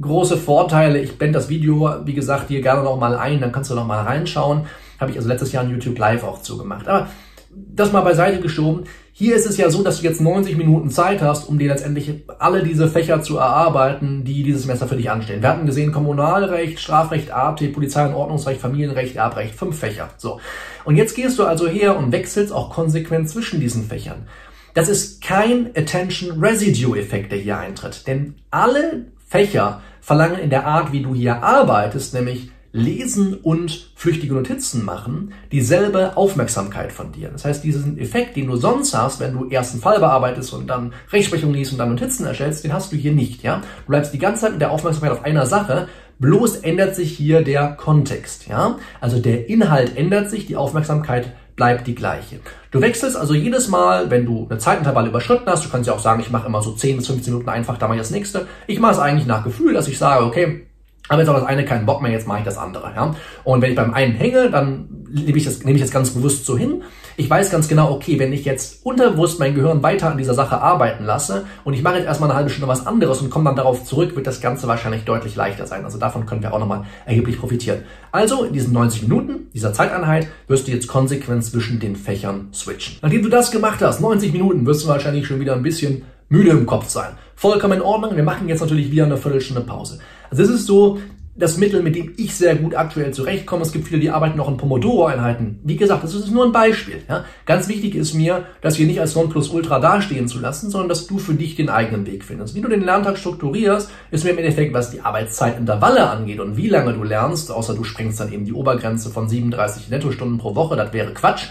große 0.02 0.36
Vorteile. 0.36 0.98
Ich 0.98 1.16
blende 1.20 1.38
das 1.38 1.48
Video, 1.48 1.94
wie 2.06 2.16
gesagt, 2.16 2.48
hier 2.48 2.64
gerne 2.64 2.82
noch 2.82 2.98
mal 2.98 3.16
ein, 3.16 3.40
dann 3.40 3.52
kannst 3.52 3.70
du 3.70 3.76
noch 3.76 3.86
mal 3.86 4.02
reinschauen. 4.02 4.66
Habe 5.00 5.12
ich 5.12 5.18
also 5.18 5.30
letztes 5.30 5.52
Jahr 5.52 5.64
in 5.64 5.70
YouTube 5.70 6.00
Live 6.00 6.24
auch 6.24 6.42
zugemacht. 6.42 6.88
Aber 6.88 7.08
das 7.56 7.92
mal 7.92 8.02
beiseite 8.02 8.40
geschoben. 8.40 8.84
Hier 9.12 9.36
ist 9.36 9.46
es 9.46 9.58
ja 9.58 9.70
so, 9.70 9.84
dass 9.84 10.00
du 10.00 10.04
jetzt 10.04 10.22
90 10.22 10.58
Minuten 10.58 10.90
Zeit 10.90 11.22
hast, 11.22 11.48
um 11.48 11.60
dir 11.60 11.70
letztendlich 11.70 12.24
alle 12.40 12.64
diese 12.64 12.88
Fächer 12.88 13.22
zu 13.22 13.38
erarbeiten, 13.38 14.24
die 14.24 14.44
dieses 14.44 14.64
Semester 14.64 14.88
für 14.88 14.96
dich 14.96 15.12
anstehen. 15.12 15.42
Wir 15.42 15.50
hatten 15.50 15.66
gesehen 15.66 15.92
Kommunalrecht, 15.92 16.80
Strafrecht, 16.80 17.32
AT, 17.32 17.62
Polizei- 17.74 18.08
und 18.08 18.16
Ordnungsrecht, 18.16 18.60
Familienrecht, 18.60 19.16
Erbrecht, 19.16 19.56
fünf 19.56 19.78
Fächer. 19.78 20.10
So. 20.18 20.40
Und 20.84 20.96
jetzt 20.96 21.16
gehst 21.16 21.38
du 21.38 21.46
also 21.46 21.68
her 21.68 21.98
und 21.98 22.12
wechselst 22.12 22.52
auch 22.52 22.72
konsequent 22.72 23.30
zwischen 23.30 23.60
diesen 23.60 23.84
Fächern. 23.84 24.28
Das 24.74 24.90
ist 24.90 25.22
kein 25.24 25.68
Attention 25.76 26.44
Residue 26.44 27.00
Effekt, 27.00 27.32
der 27.32 27.40
hier 27.40 27.60
eintritt. 27.60 28.08
Denn 28.08 28.36
alle 28.50 29.06
Fächer 29.28 29.82
verlangen 30.02 30.40
in 30.40 30.50
der 30.50 30.66
Art, 30.66 30.92
wie 30.92 31.04
du 31.04 31.14
hier 31.14 31.44
arbeitest, 31.44 32.14
nämlich 32.16 32.50
lesen 32.74 33.36
und 33.36 33.92
flüchtige 33.96 34.34
Notizen 34.34 34.84
machen, 34.84 35.32
dieselbe 35.52 36.18
Aufmerksamkeit 36.18 36.92
von 36.92 37.12
dir. 37.12 37.30
Das 37.30 37.46
heißt, 37.46 37.64
diesen 37.64 38.00
Effekt, 38.00 38.36
den 38.36 38.48
du 38.48 38.56
sonst 38.56 38.98
hast, 38.98 39.20
wenn 39.20 39.34
du 39.34 39.48
erst 39.48 39.74
einen 39.74 39.82
Fall 39.82 40.00
bearbeitest 40.00 40.54
und 40.54 40.68
dann 40.68 40.92
Rechtsprechung 41.12 41.54
liest 41.54 41.72
und 41.72 41.78
dann 41.78 41.90
Notizen 41.90 42.26
erstellst, 42.26 42.64
den 42.64 42.74
hast 42.74 42.92
du 42.92 42.98
hier 42.98 43.14
nicht, 43.14 43.44
ja? 43.44 43.58
Du 43.58 43.90
bleibst 43.90 44.12
die 44.12 44.18
ganze 44.18 44.42
Zeit 44.42 44.52
mit 44.54 44.62
der 44.62 44.72
Aufmerksamkeit 44.72 45.12
auf 45.12 45.24
einer 45.24 45.46
Sache, 45.46 45.88
bloß 46.18 46.58
ändert 46.58 46.96
sich 46.96 47.16
hier 47.16 47.44
der 47.44 47.74
Kontext, 47.74 48.48
ja? 48.48 48.78
Also 49.00 49.20
der 49.20 49.50
Inhalt 49.50 49.96
ändert 49.96 50.32
sich, 50.32 50.48
die 50.48 50.56
Aufmerksamkeit 50.56 51.32
bleibt 51.56 51.86
die 51.86 51.94
gleiche. 51.94 52.40
Du 52.72 52.82
wechselst 52.82 53.16
also 53.16 53.36
jedes 53.36 53.68
Mal, 53.68 54.10
wenn 54.10 54.26
du 54.26 54.48
eine 54.50 54.58
Zeitintervalle 54.58 55.10
überschritten 55.10 55.46
hast, 55.46 55.64
du 55.64 55.70
kannst 55.70 55.88
ja 55.88 55.94
auch 55.94 56.00
sagen, 56.00 56.22
ich 56.22 56.32
mache 56.32 56.48
immer 56.48 56.64
so 56.64 56.72
10 56.72 56.98
bis 56.98 57.06
15 57.06 57.32
Minuten 57.32 57.50
einfach, 57.52 57.78
da 57.78 57.88
mache 57.88 57.98
ich 57.98 58.02
das 58.02 58.10
nächste. 58.10 58.48
Ich 58.66 58.80
mache 58.80 58.94
es 58.94 59.00
eigentlich 59.00 59.28
nach 59.28 59.44
Gefühl, 59.44 59.74
dass 59.76 59.88
ich 59.88 60.00
sage, 60.00 60.26
okay, 60.26 60.66
habe 61.10 61.22
jetzt 61.22 61.30
aber 61.30 61.40
das 61.40 61.48
eine 61.48 61.66
keinen 61.66 61.86
Bock 61.86 62.02
mehr, 62.02 62.12
jetzt 62.12 62.28
mache 62.28 62.40
ich 62.40 62.46
das 62.46 62.58
andere. 62.58 62.92
Ja? 62.96 63.16
Und 63.44 63.62
wenn 63.62 63.72
ich 63.72 63.76
beim 63.76 63.94
einen 63.94 64.16
hänge, 64.16 64.50
dann 64.50 64.88
nehme 65.12 65.38
ich, 65.38 65.44
das, 65.46 65.64
nehme 65.64 65.76
ich 65.76 65.82
das 65.82 65.92
ganz 65.92 66.12
bewusst 66.12 66.46
so 66.46 66.58
hin. 66.58 66.82
Ich 67.18 67.30
weiß 67.30 67.52
ganz 67.52 67.68
genau, 67.68 67.92
okay, 67.92 68.18
wenn 68.18 68.34
ich 68.34 68.46
jetzt 68.46 68.84
unterbewusst 68.84 69.40
mein 69.40 69.54
Gehirn 69.54 69.84
weiter 69.84 70.10
an 70.10 70.18
dieser 70.18 70.34
Sache 70.34 70.60
arbeiten 70.60 71.04
lasse 71.04 71.46
und 71.64 71.74
ich 71.74 71.84
mache 71.84 71.98
jetzt 71.98 72.06
erstmal 72.06 72.30
eine 72.30 72.38
halbe 72.38 72.50
Stunde 72.50 72.68
was 72.68 72.88
anderes 72.88 73.22
und 73.22 73.30
komme 73.30 73.46
dann 73.46 73.56
darauf 73.56 73.84
zurück, 73.84 74.16
wird 74.16 74.26
das 74.26 74.42
Ganze 74.42 74.68
wahrscheinlich 74.68 75.04
deutlich 75.04 75.36
leichter 75.36 75.68
sein. 75.68 75.86
Also 75.86 76.00
davon 76.00 76.26
können 76.26 76.42
wir 76.42 76.54
auch 76.54 76.60
nochmal 76.60 76.86
erheblich 77.06 77.38
profitieren. 77.38 77.84
Also 78.12 78.46
in 78.46 78.54
diesen 78.54 78.74
90 78.74 79.04
Minuten, 79.04 79.50
dieser 79.54 79.74
Zeiteinheit, 79.74 80.28
wirst 80.48 80.68
du 80.68 80.72
jetzt 80.72 80.88
konsequent 80.88 81.44
zwischen 81.44 81.80
den 81.80 81.96
Fächern 81.96 82.48
switchen. 82.54 82.98
Nachdem 83.02 83.22
du 83.22 83.30
das 83.30 83.52
gemacht 83.52 83.82
hast, 83.82 84.02
90 84.02 84.34
Minuten, 84.34 84.66
wirst 84.66 84.84
du 84.84 84.88
wahrscheinlich 84.88 85.28
schon 85.28 85.40
wieder 85.40 85.54
ein 85.54 85.64
bisschen 85.64 86.04
müde 86.30 86.50
im 86.50 86.66
Kopf 86.66 86.90
sein. 86.90 87.12
Vollkommen 87.36 87.74
in 87.74 87.82
Ordnung. 87.82 88.16
Wir 88.16 88.24
machen 88.24 88.50
jetzt 88.50 88.62
natürlich 88.62 88.90
wieder 88.90 89.06
eine 89.06 89.18
Viertelstunde 89.18 89.62
Pause. 89.62 90.00
Also 90.34 90.42
es 90.42 90.50
ist 90.50 90.66
so, 90.66 90.98
das 91.36 91.58
Mittel, 91.58 91.84
mit 91.84 91.96
dem 91.96 92.14
ich 92.18 92.34
sehr 92.36 92.56
gut 92.56 92.74
aktuell 92.74 93.14
zurechtkomme. 93.14 93.62
Es 93.62 93.72
gibt 93.72 93.88
viele, 93.88 94.00
die 94.00 94.10
arbeiten 94.10 94.36
noch 94.36 94.50
in 94.50 94.58
Pomodoro-Einheiten. 94.58 95.60
Wie 95.64 95.76
gesagt, 95.76 96.04
das 96.04 96.16
ist 96.16 96.32
nur 96.32 96.44
ein 96.44 96.52
Beispiel. 96.52 97.04
Ja? 97.08 97.26
Ganz 97.46 97.68
wichtig 97.68 97.94
ist 97.94 98.16
mir, 98.16 98.46
das 98.62 98.76
hier 98.76 98.88
nicht 98.88 99.00
als 99.00 99.14
Nonplusultra 99.14 99.80
dastehen 99.80 100.28
zu 100.28 100.40
lassen, 100.40 100.72
sondern 100.72 100.90
dass 100.90 101.06
du 101.06 101.20
für 101.20 101.36
dich 101.36 101.56
den 101.56 101.70
eigenen 101.70 102.08
Weg 102.08 102.24
findest. 102.24 102.56
Wie 102.56 102.62
du 102.62 102.68
den 102.68 102.84
Lerntag 102.84 103.20
strukturierst, 103.20 103.92
ist 104.10 104.24
mir 104.24 104.32
im 104.32 104.40
Endeffekt, 104.40 104.74
was 104.74 104.90
die 104.90 105.02
Arbeitszeitintervalle 105.02 106.10
angeht 106.10 106.40
und 106.40 106.58
wie 106.58 106.70
lange 106.70 106.94
du 106.94 107.04
lernst, 107.04 107.52
außer 107.52 107.76
du 107.76 107.84
sprengst 107.84 108.20
dann 108.20 108.34
eben 108.34 108.46
die 108.46 108.54
Obergrenze 108.54 109.12
von 109.12 109.30
37 109.30 109.90
Nettostunden 109.90 110.40
pro 110.40 110.56
Woche, 110.56 110.76
das 110.76 110.94
wäre 110.94 111.14
Quatsch. 111.14 111.50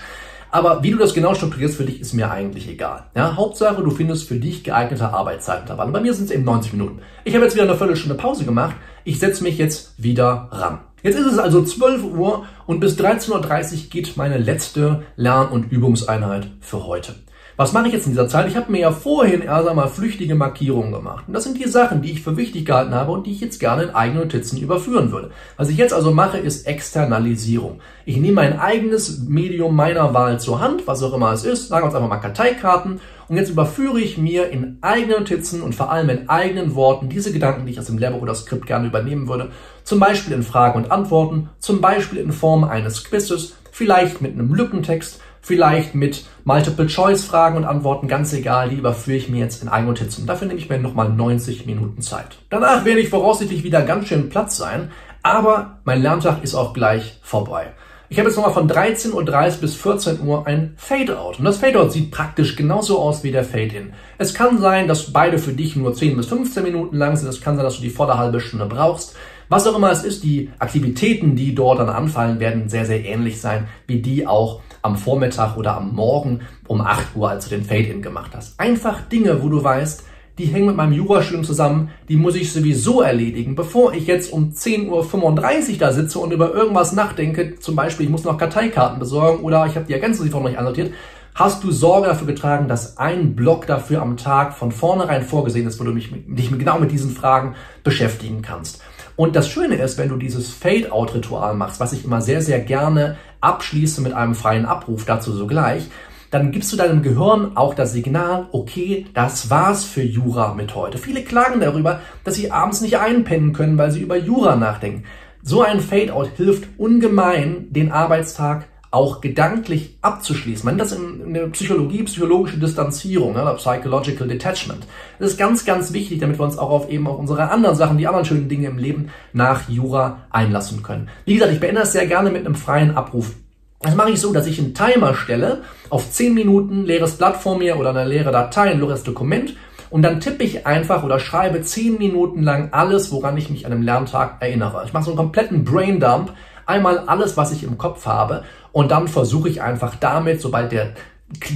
Aber 0.52 0.82
wie 0.82 0.90
du 0.90 0.98
das 0.98 1.14
genau 1.14 1.34
strukturierst 1.34 1.76
für 1.76 1.84
dich, 1.84 1.98
ist 1.98 2.12
mir 2.12 2.30
eigentlich 2.30 2.68
egal. 2.68 3.06
Ja, 3.16 3.36
Hauptsache, 3.36 3.82
du 3.82 3.90
findest 3.90 4.28
für 4.28 4.36
dich 4.36 4.62
geeignete 4.62 5.08
Arbeitszeitintervalle. 5.08 5.90
Bei 5.92 6.00
mir 6.00 6.12
sind 6.12 6.26
es 6.26 6.30
eben 6.30 6.44
90 6.44 6.74
Minuten. 6.74 7.00
Ich 7.24 7.34
habe 7.34 7.44
jetzt 7.44 7.54
wieder 7.54 7.64
eine 7.64 7.76
Viertelstunde 7.76 8.16
Pause 8.16 8.44
gemacht. 8.44 8.76
Ich 9.04 9.18
setze 9.18 9.42
mich 9.42 9.56
jetzt 9.56 9.94
wieder 9.96 10.48
ran. 10.52 10.80
Jetzt 11.02 11.18
ist 11.18 11.26
es 11.26 11.38
also 11.38 11.64
12 11.64 12.04
Uhr 12.04 12.44
und 12.66 12.80
bis 12.80 12.98
13.30 12.98 13.32
Uhr 13.32 13.90
geht 13.90 14.16
meine 14.18 14.36
letzte 14.36 15.02
Lern- 15.16 15.48
und 15.48 15.72
Übungseinheit 15.72 16.48
für 16.60 16.86
heute. 16.86 17.14
Was 17.56 17.74
mache 17.74 17.88
ich 17.88 17.92
jetzt 17.92 18.06
in 18.06 18.12
dieser 18.12 18.28
Zeit? 18.28 18.48
Ich 18.48 18.56
habe 18.56 18.72
mir 18.72 18.80
ja 18.80 18.90
vorhin 18.90 19.42
erst 19.42 19.68
einmal 19.68 19.88
flüchtige 19.88 20.34
Markierungen 20.34 20.90
gemacht. 20.90 21.24
Und 21.26 21.34
das 21.34 21.44
sind 21.44 21.58
die 21.58 21.68
Sachen, 21.68 22.00
die 22.00 22.12
ich 22.12 22.22
für 22.22 22.38
wichtig 22.38 22.64
gehalten 22.64 22.94
habe 22.94 23.12
und 23.12 23.26
die 23.26 23.32
ich 23.32 23.40
jetzt 23.40 23.60
gerne 23.60 23.82
in 23.82 23.90
eigene 23.90 24.20
Notizen 24.20 24.58
überführen 24.58 25.12
würde. 25.12 25.30
Was 25.58 25.68
ich 25.68 25.76
jetzt 25.76 25.92
also 25.92 26.12
mache, 26.12 26.38
ist 26.38 26.66
Externalisierung. 26.66 27.80
Ich 28.06 28.16
nehme 28.16 28.36
mein 28.36 28.58
eigenes 28.58 29.20
Medium 29.28 29.76
meiner 29.76 30.14
Wahl 30.14 30.40
zur 30.40 30.60
Hand, 30.60 30.86
was 30.86 31.02
auch 31.02 31.12
immer 31.12 31.32
es 31.32 31.44
ist, 31.44 31.68
sagen 31.68 31.82
wir 31.82 31.86
uns 31.86 31.94
einfach 31.94 32.08
mal 32.08 32.16
Karteikarten 32.16 33.00
und 33.28 33.36
jetzt 33.36 33.50
überführe 33.50 34.00
ich 34.00 34.18
mir 34.18 34.48
in 34.50 34.78
eigenen 34.80 35.20
Notizen 35.20 35.62
und 35.62 35.74
vor 35.74 35.92
allem 35.92 36.08
in 36.08 36.28
eigenen 36.28 36.74
Worten 36.74 37.08
diese 37.08 37.32
Gedanken, 37.32 37.66
die 37.66 37.72
ich 37.72 37.78
aus 37.78 37.86
dem 37.86 37.98
Lehrbuch 37.98 38.22
oder 38.22 38.34
Skript 38.34 38.66
gerne 38.66 38.88
übernehmen 38.88 39.28
würde, 39.28 39.50
zum 39.84 40.00
Beispiel 40.00 40.32
in 40.32 40.42
Fragen 40.42 40.82
und 40.82 40.90
Antworten, 40.90 41.50
zum 41.58 41.80
Beispiel 41.80 42.18
in 42.18 42.32
Form 42.32 42.64
eines 42.64 43.04
Quizzes, 43.04 43.54
vielleicht 43.70 44.20
mit 44.20 44.32
einem 44.32 44.54
Lückentext, 44.54 45.20
vielleicht 45.42 45.94
mit 45.94 46.24
Multiple-Choice-Fragen 46.44 47.57
und 47.57 47.64
Antworten, 47.64 48.09
ganz 48.09 48.33
egal, 48.33 48.70
die 48.70 48.76
überführe 48.76 49.18
ich 49.18 49.28
mir 49.28 49.40
jetzt 49.40 49.62
in 49.62 49.68
Eigennotizen. 49.68 50.26
Dafür 50.26 50.46
nehme 50.48 50.59
ich 50.59 50.70
mir 50.70 50.78
nochmal 50.78 51.11
90 51.11 51.66
Minuten 51.66 52.00
Zeit. 52.00 52.38
Danach 52.48 52.85
werde 52.85 53.00
ich 53.00 53.11
voraussichtlich 53.11 53.64
wieder 53.64 53.83
ganz 53.83 54.09
schön 54.09 54.31
Platz 54.31 54.57
sein, 54.57 54.90
aber 55.22 55.81
mein 55.85 56.00
Lerntag 56.00 56.42
ist 56.42 56.55
auch 56.55 56.72
gleich 56.72 57.18
vorbei. 57.22 57.72
Ich 58.09 58.18
habe 58.18 58.28
jetzt 58.28 58.37
nochmal 58.37 58.52
von 58.52 58.68
13.30 58.68 59.14
Uhr 59.14 59.61
bis 59.62 59.74
14 59.74 60.20
Uhr 60.20 60.46
ein 60.46 60.74
Fade-Out. 60.76 61.38
Und 61.38 61.46
das 61.46 61.57
Fade-Out 61.57 61.92
sieht 61.92 62.11
praktisch 62.11 62.57
genauso 62.57 62.98
aus 62.98 63.24
wie 63.24 63.33
der 63.33 63.42
Fade-In. 63.42 63.94
Es 64.18 64.35
kann 64.35 64.59
sein, 64.59 64.87
dass 64.87 65.14
beide 65.14 65.38
für 65.38 65.52
dich 65.52 65.76
nur 65.76 65.94
10 65.94 66.18
bis 66.18 66.26
15 66.26 66.62
Minuten 66.62 66.98
lang 66.98 67.16
sind. 67.16 67.28
Es 67.28 67.40
kann 67.40 67.57
sein, 67.57 67.64
dass 67.64 67.76
du 67.76 67.83
die 67.83 67.88
volle 67.88 68.18
halbe 68.18 68.40
Stunde 68.40 68.66
brauchst. 68.66 69.16
Was 69.48 69.66
auch 69.66 69.76
immer 69.76 69.90
es 69.90 70.05
ist, 70.05 70.24
die 70.24 70.50
Aktivitäten, 70.59 71.37
die 71.37 71.55
dort 71.55 71.78
dann 71.78 71.88
anfallen, 71.88 72.38
werden 72.38 72.68
sehr, 72.68 72.85
sehr 72.85 73.02
ähnlich 73.02 73.40
sein, 73.40 73.68
wie 73.87 74.02
die 74.02 74.26
auch 74.26 74.61
am 74.83 74.97
Vormittag 74.97 75.57
oder 75.57 75.77
am 75.77 75.95
Morgen 75.95 76.40
um 76.66 76.81
8 76.81 77.16
Uhr, 77.16 77.31
als 77.31 77.49
du 77.49 77.57
den 77.57 77.64
Fade-In 77.64 78.03
gemacht 78.03 78.33
hast. 78.35 78.59
Einfach 78.61 79.01
Dinge, 79.03 79.42
wo 79.42 79.49
du 79.49 79.62
weißt, 79.62 80.05
die 80.38 80.47
hängen 80.47 80.66
mit 80.66 80.77
meinem 80.77 80.92
Jurastudium 80.92 81.45
zusammen, 81.45 81.90
die 82.09 82.16
muss 82.16 82.35
ich 82.35 82.53
sowieso 82.53 83.03
erledigen. 83.03 83.55
Bevor 83.55 83.92
ich 83.92 84.07
jetzt 84.07 84.33
um 84.33 84.53
10.35 84.53 85.73
Uhr 85.73 85.79
da 85.79 85.92
sitze 85.92 86.18
und 86.18 86.33
über 86.33 86.55
irgendwas 86.55 86.92
nachdenke, 86.92 87.59
zum 87.59 87.77
Beispiel, 87.77 88.07
ich 88.07 88.12
muss 88.12 88.25
noch 88.25 88.38
Karteikarten 88.38 88.99
besorgen 88.99 89.42
oder 89.42 89.66
ich 89.66 89.77
habe 89.77 89.87
die 89.87 89.92
Ergänzungsform 89.92 90.42
noch 90.45 90.51
nicht 90.51 90.59
annotiert, 90.59 90.92
hast 91.35 91.62
du 91.64 91.71
Sorge 91.71 92.09
dafür 92.09 92.27
getragen, 92.27 92.68
dass 92.68 92.99
ein 92.99 93.35
Block 93.37 93.66
dafür 93.66 94.03
am 94.03 94.16
Tag 94.16 94.55
von 94.55 94.73
vornherein 94.73 95.23
vorgesehen 95.23 95.66
ist, 95.66 95.79
wo 95.81 95.85
du 95.85 95.92
mich, 95.92 96.11
dich 96.27 96.51
genau 96.51 96.79
mit 96.79 96.92
diesen 96.92 97.11
Fragen 97.11 97.55
beschäftigen 97.85 98.42
kannst. 98.42 98.83
Und 99.16 99.37
das 99.37 99.48
Schöne 99.48 99.77
ist, 99.77 99.98
wenn 99.98 100.09
du 100.09 100.16
dieses 100.16 100.51
Fade-out-Ritual 100.51 101.55
machst, 101.55 101.81
was 101.81 101.92
ich 101.92 102.05
immer 102.05 102.20
sehr, 102.20 102.42
sehr 102.42 102.61
gerne 102.61 103.16
abschließe 103.40 104.01
mit 104.01 104.12
einem 104.12 104.35
freien 104.35 104.66
Abruf 104.66 105.05
dazu 105.05 105.33
sogleich, 105.33 105.88
dann 106.31 106.51
gibst 106.51 106.72
du 106.72 106.77
deinem 106.77 107.03
Gehirn 107.03 107.57
auch 107.57 107.75
das 107.75 107.92
Signal, 107.92 108.46
okay, 108.53 109.07
das 109.12 109.51
war's 109.51 109.85
für 109.85 110.03
Jura 110.03 110.55
mit 110.55 110.75
heute. 110.75 110.96
Viele 110.96 111.22
klagen 111.22 111.61
darüber, 111.61 112.01
dass 112.25 112.37
sie 112.37 112.51
abends 112.51 112.81
nicht 112.81 112.98
einpennen 112.98 113.53
können, 113.53 113.77
weil 113.77 113.90
sie 113.90 114.01
über 114.01 114.16
Jura 114.16 114.57
nachdenken. 114.57 115.05
So 115.42 115.61
ein 115.61 115.81
Fade-out 115.81 116.31
hilft 116.37 116.68
ungemein, 116.79 117.66
den 117.70 117.92
Arbeitstag 117.92 118.66
auch 118.92 119.20
gedanklich 119.20 119.96
abzuschließen. 120.02 120.64
Man 120.64 120.76
nennt 120.76 120.83
das 120.83 120.96
in, 120.96 121.35
der 121.35 121.48
Psychologie 121.48 122.05
psychologische 122.05 122.59
Distanzierung, 122.59 123.33
oder 123.33 123.55
Psychological 123.55 124.28
Detachment. 124.28 124.87
Das 125.18 125.31
ist 125.31 125.38
ganz, 125.38 125.64
ganz 125.64 125.92
wichtig, 125.92 126.20
damit 126.20 126.38
wir 126.38 126.44
uns 126.44 126.59
auch 126.59 126.70
auf 126.70 126.90
eben 126.90 127.09
auf 127.09 127.18
unsere 127.18 127.50
anderen 127.50 127.74
Sachen, 127.74 127.98
die 127.98 128.07
anderen 128.07 128.26
schönen 128.26 128.48
Dinge 128.48 128.68
im 128.68 128.78
Leben 128.78 129.09
nach 129.33 129.68
Jura 129.68 130.18
einlassen 130.31 130.83
können. 130.83 131.09
Wie 131.24 131.35
gesagt, 131.35 131.52
ich 131.52 131.61
beende 131.61 131.81
das 131.81 131.92
sehr 131.92 132.07
gerne 132.07 132.31
mit 132.31 132.44
einem 132.44 132.55
freien 132.55 132.94
Abruf. 132.94 133.33
Das 133.81 133.96
mache 133.96 134.11
ich 134.11 134.20
so, 134.20 134.33
dass 134.33 134.46
ich 134.46 134.61
einen 134.61 134.74
Timer 134.74 135.14
stelle 135.14 135.62
auf 135.90 136.11
10 136.11 136.35
Minuten 136.35 136.85
leeres 136.85 137.16
Blatt 137.16 137.38
vor 137.38 137.59
mir 137.59 137.78
oder 137.78 137.90
eine 137.90 138.05
leere 138.05 138.31
Datei, 138.31 138.70
ein 138.70 138.78
leeres 138.78 139.02
Dokument 139.02 139.55
und 139.92 140.00
dann 140.00 140.20
tippe 140.20 140.42
ich 140.42 140.66
einfach 140.66 141.02
oder 141.02 141.18
schreibe 141.18 141.61
zehn 141.61 141.98
Minuten 141.98 142.42
lang 142.42 142.70
alles, 142.72 143.12
woran 143.12 143.37
ich 143.37 143.50
mich 143.50 143.66
an 143.66 143.72
einem 143.72 143.83
Lerntag 143.83 144.37
erinnere. 144.40 144.85
Ich 144.87 144.94
mache 144.94 145.05
so 145.05 145.11
einen 145.11 145.18
kompletten 145.18 145.64
Braindump, 145.64 146.33
einmal 146.64 147.00
alles, 147.00 147.37
was 147.37 147.52
ich 147.52 147.62
im 147.62 147.76
Kopf 147.76 148.07
habe 148.07 148.44
und 148.72 148.90
dann 148.90 149.08
versuche 149.08 149.48
ich 149.48 149.62
einfach 149.62 149.96
damit, 149.96 150.40
sobald 150.40 150.72
der 150.72 150.94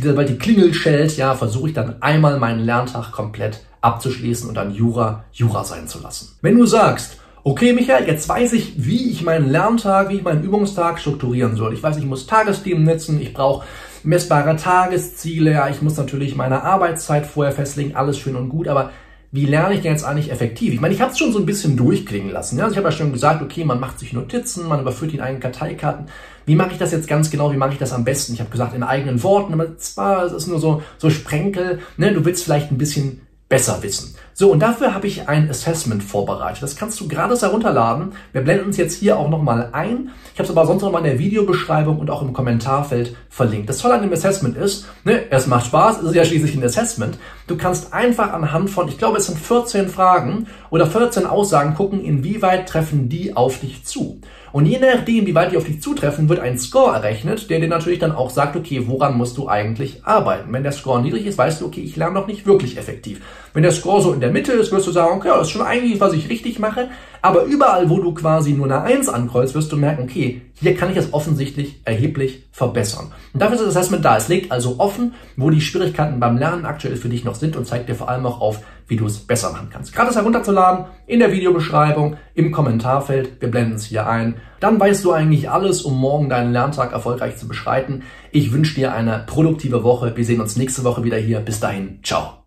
sobald 0.02 0.28
die 0.28 0.38
Klingel 0.38 0.72
schellt, 0.72 1.16
ja, 1.16 1.34
versuche 1.34 1.68
ich 1.68 1.74
dann 1.74 2.00
einmal 2.00 2.38
meinen 2.38 2.60
Lerntag 2.60 3.12
komplett 3.12 3.60
abzuschließen 3.82 4.48
und 4.48 4.54
dann 4.54 4.74
Jura 4.74 5.24
Jura 5.32 5.64
sein 5.64 5.86
zu 5.86 6.00
lassen. 6.00 6.36
Wenn 6.40 6.56
du 6.56 6.64
sagst, 6.64 7.18
okay 7.44 7.72
Michael, 7.72 8.06
jetzt 8.06 8.28
weiß 8.28 8.54
ich, 8.54 8.72
wie 8.76 9.10
ich 9.10 9.22
meinen 9.22 9.50
Lerntag, 9.50 10.08
wie 10.08 10.16
ich 10.16 10.22
meinen 10.22 10.42
Übungstag 10.42 10.98
strukturieren 10.98 11.56
soll. 11.56 11.74
Ich 11.74 11.82
weiß, 11.82 11.96
ich 11.98 12.04
muss 12.04 12.26
Tagesthemen 12.26 12.84
nutzen, 12.84 13.20
ich 13.20 13.34
brauche 13.34 13.66
messbare 14.02 14.56
Tagesziele, 14.56 15.52
ja, 15.52 15.68
ich 15.68 15.82
muss 15.82 15.96
natürlich 15.96 16.36
meine 16.36 16.62
Arbeitszeit 16.62 17.26
vorher 17.26 17.52
festlegen, 17.52 17.94
alles 17.94 18.18
schön 18.18 18.36
und 18.36 18.48
gut, 18.48 18.68
aber 18.68 18.90
wie 19.32 19.44
lerne 19.44 19.74
ich 19.74 19.82
denn 19.82 19.92
jetzt 19.92 20.04
eigentlich 20.04 20.30
effektiv? 20.30 20.72
Ich 20.72 20.80
meine, 20.80 20.94
ich 20.94 21.00
habe 21.00 21.12
es 21.12 21.18
schon 21.18 21.32
so 21.32 21.38
ein 21.38 21.46
bisschen 21.46 21.76
durchklingen 21.76 22.30
lassen. 22.30 22.56
Ja? 22.58 22.64
Also 22.64 22.74
ich 22.74 22.78
habe 22.78 22.88
ja 22.88 22.92
schon 22.92 23.12
gesagt, 23.12 23.42
okay, 23.42 23.64
man 23.64 23.80
macht 23.80 23.98
sich 23.98 24.12
Notizen, 24.12 24.66
man 24.66 24.80
überführt 24.80 25.12
die 25.12 25.16
in 25.16 25.22
eigenen 25.22 25.42
Karteikarten. 25.42 26.06
Wie 26.46 26.54
mache 26.54 26.72
ich 26.72 26.78
das 26.78 26.92
jetzt 26.92 27.08
ganz 27.08 27.30
genau? 27.30 27.52
Wie 27.52 27.56
mache 27.56 27.72
ich 27.72 27.78
das 27.78 27.92
am 27.92 28.04
besten? 28.04 28.32
Ich 28.32 28.40
habe 28.40 28.50
gesagt, 28.50 28.74
in 28.74 28.82
eigenen 28.82 29.22
Worten, 29.22 29.52
aber 29.52 29.76
zwar, 29.78 30.24
es 30.24 30.32
ist 30.32 30.46
nur 30.46 30.58
so, 30.58 30.82
so 30.96 31.10
Sprenkel. 31.10 31.80
Ne? 31.96 32.12
Du 32.12 32.24
willst 32.24 32.44
vielleicht 32.44 32.70
ein 32.70 32.78
bisschen 32.78 33.26
besser 33.48 33.82
wissen. 33.82 34.16
So, 34.34 34.50
und 34.50 34.60
dafür 34.60 34.92
habe 34.92 35.06
ich 35.06 35.28
ein 35.28 35.48
Assessment 35.48 36.02
vorbereitet. 36.02 36.62
Das 36.62 36.76
kannst 36.76 37.00
du 37.00 37.08
gratis 37.08 37.42
herunterladen. 37.42 38.12
Wir 38.32 38.42
blenden 38.42 38.66
uns 38.66 38.76
jetzt 38.76 38.98
hier 38.98 39.18
auch 39.18 39.30
nochmal 39.30 39.70
ein. 39.72 40.10
Ich 40.34 40.38
habe 40.38 40.44
es 40.44 40.50
aber 40.50 40.66
sonst 40.66 40.82
noch 40.82 40.90
mal 40.90 40.98
in 40.98 41.04
der 41.04 41.18
Videobeschreibung 41.18 41.98
und 41.98 42.10
auch 42.10 42.22
im 42.22 42.32
Kommentarfeld 42.32 43.16
verlinkt. 43.30 43.68
Das 43.68 43.78
Tolle 43.78 43.94
an 43.94 44.02
dem 44.02 44.12
Assessment 44.12 44.56
ist, 44.56 44.86
ne, 45.04 45.30
es 45.30 45.46
macht 45.46 45.66
Spaß, 45.66 46.00
es 46.00 46.08
ist 46.08 46.14
ja 46.14 46.24
schließlich 46.24 46.56
ein 46.56 46.64
Assessment. 46.64 47.18
Du 47.46 47.56
kannst 47.56 47.92
einfach 47.92 48.32
anhand 48.32 48.70
von, 48.70 48.88
ich 48.88 48.98
glaube, 48.98 49.18
es 49.18 49.26
sind 49.26 49.38
14 49.38 49.88
Fragen 49.88 50.48
oder 50.70 50.86
14 50.86 51.26
Aussagen 51.26 51.74
gucken, 51.74 52.00
inwieweit 52.00 52.68
treffen 52.68 53.08
die 53.08 53.36
auf 53.36 53.60
dich 53.60 53.84
zu. 53.84 54.20
Und 54.52 54.66
je 54.66 54.78
nachdem, 54.78 55.26
wie 55.26 55.34
weit 55.34 55.52
die 55.52 55.56
auf 55.56 55.64
dich 55.64 55.80
zutreffen, 55.80 56.28
wird 56.28 56.40
ein 56.40 56.58
Score 56.58 56.94
errechnet, 56.94 57.50
der 57.50 57.60
dir 57.60 57.68
natürlich 57.68 57.98
dann 57.98 58.12
auch 58.12 58.30
sagt, 58.30 58.56
okay, 58.56 58.84
woran 58.86 59.16
musst 59.16 59.36
du 59.36 59.48
eigentlich 59.48 60.04
arbeiten? 60.04 60.52
Wenn 60.52 60.62
der 60.62 60.72
Score 60.72 61.00
niedrig 61.00 61.26
ist, 61.26 61.38
weißt 61.38 61.60
du, 61.60 61.66
okay, 61.66 61.82
ich 61.82 61.94
lerne 61.94 62.14
noch 62.14 62.26
nicht 62.26 62.46
wirklich 62.46 62.78
effektiv. 62.78 63.20
Wenn 63.52 63.62
der 63.62 63.72
Score 63.72 64.02
so 64.02 64.12
in 64.12 64.20
der 64.20 64.30
Mitte 64.32 64.52
ist, 64.52 64.72
wirst 64.72 64.86
du 64.86 64.92
sagen, 64.92 65.16
okay, 65.16 65.28
das 65.28 65.48
ist 65.48 65.50
schon 65.52 65.62
eigentlich, 65.62 66.00
was 66.00 66.14
ich 66.14 66.28
richtig 66.28 66.58
mache. 66.58 66.88
Aber 67.26 67.42
überall, 67.42 67.90
wo 67.90 67.98
du 67.98 68.14
quasi 68.14 68.52
nur 68.52 68.66
eine 68.66 68.82
1 68.82 69.08
ankreuzt, 69.08 69.56
wirst 69.56 69.72
du 69.72 69.76
merken, 69.76 70.04
okay, 70.04 70.42
hier 70.54 70.76
kann 70.76 70.92
ich 70.92 70.96
es 70.96 71.12
offensichtlich 71.12 71.80
erheblich 71.84 72.44
verbessern. 72.52 73.10
Und 73.32 73.42
dafür 73.42 73.56
ist 73.56 73.66
das 73.66 73.76
Assessment 73.76 74.04
da. 74.04 74.16
Es 74.16 74.28
legt 74.28 74.52
also 74.52 74.76
offen, 74.78 75.12
wo 75.36 75.50
die 75.50 75.60
Schwierigkeiten 75.60 76.20
beim 76.20 76.38
Lernen 76.38 76.64
aktuell 76.64 76.94
für 76.94 77.08
dich 77.08 77.24
noch 77.24 77.34
sind 77.34 77.56
und 77.56 77.66
zeigt 77.66 77.88
dir 77.88 77.96
vor 77.96 78.08
allem 78.08 78.24
auch 78.26 78.40
auf, 78.40 78.60
wie 78.86 78.94
du 78.94 79.06
es 79.06 79.18
besser 79.18 79.50
machen 79.50 79.70
kannst. 79.72 79.92
Gratis 79.92 80.14
herunterzuladen, 80.14 80.84
in 81.08 81.18
der 81.18 81.32
Videobeschreibung, 81.32 82.16
im 82.34 82.52
Kommentarfeld. 82.52 83.40
Wir 83.40 83.50
blenden 83.50 83.74
es 83.74 83.86
hier 83.86 84.06
ein. 84.06 84.36
Dann 84.60 84.78
weißt 84.78 85.04
du 85.04 85.10
eigentlich 85.10 85.50
alles, 85.50 85.82
um 85.82 85.98
morgen 85.98 86.28
deinen 86.28 86.52
Lerntag 86.52 86.92
erfolgreich 86.92 87.38
zu 87.38 87.48
beschreiten. 87.48 88.04
Ich 88.30 88.52
wünsche 88.52 88.76
dir 88.76 88.94
eine 88.94 89.24
produktive 89.26 89.82
Woche. 89.82 90.16
Wir 90.16 90.24
sehen 90.24 90.40
uns 90.40 90.54
nächste 90.54 90.84
Woche 90.84 91.02
wieder 91.02 91.16
hier. 91.16 91.40
Bis 91.40 91.58
dahin. 91.58 91.98
Ciao. 92.04 92.45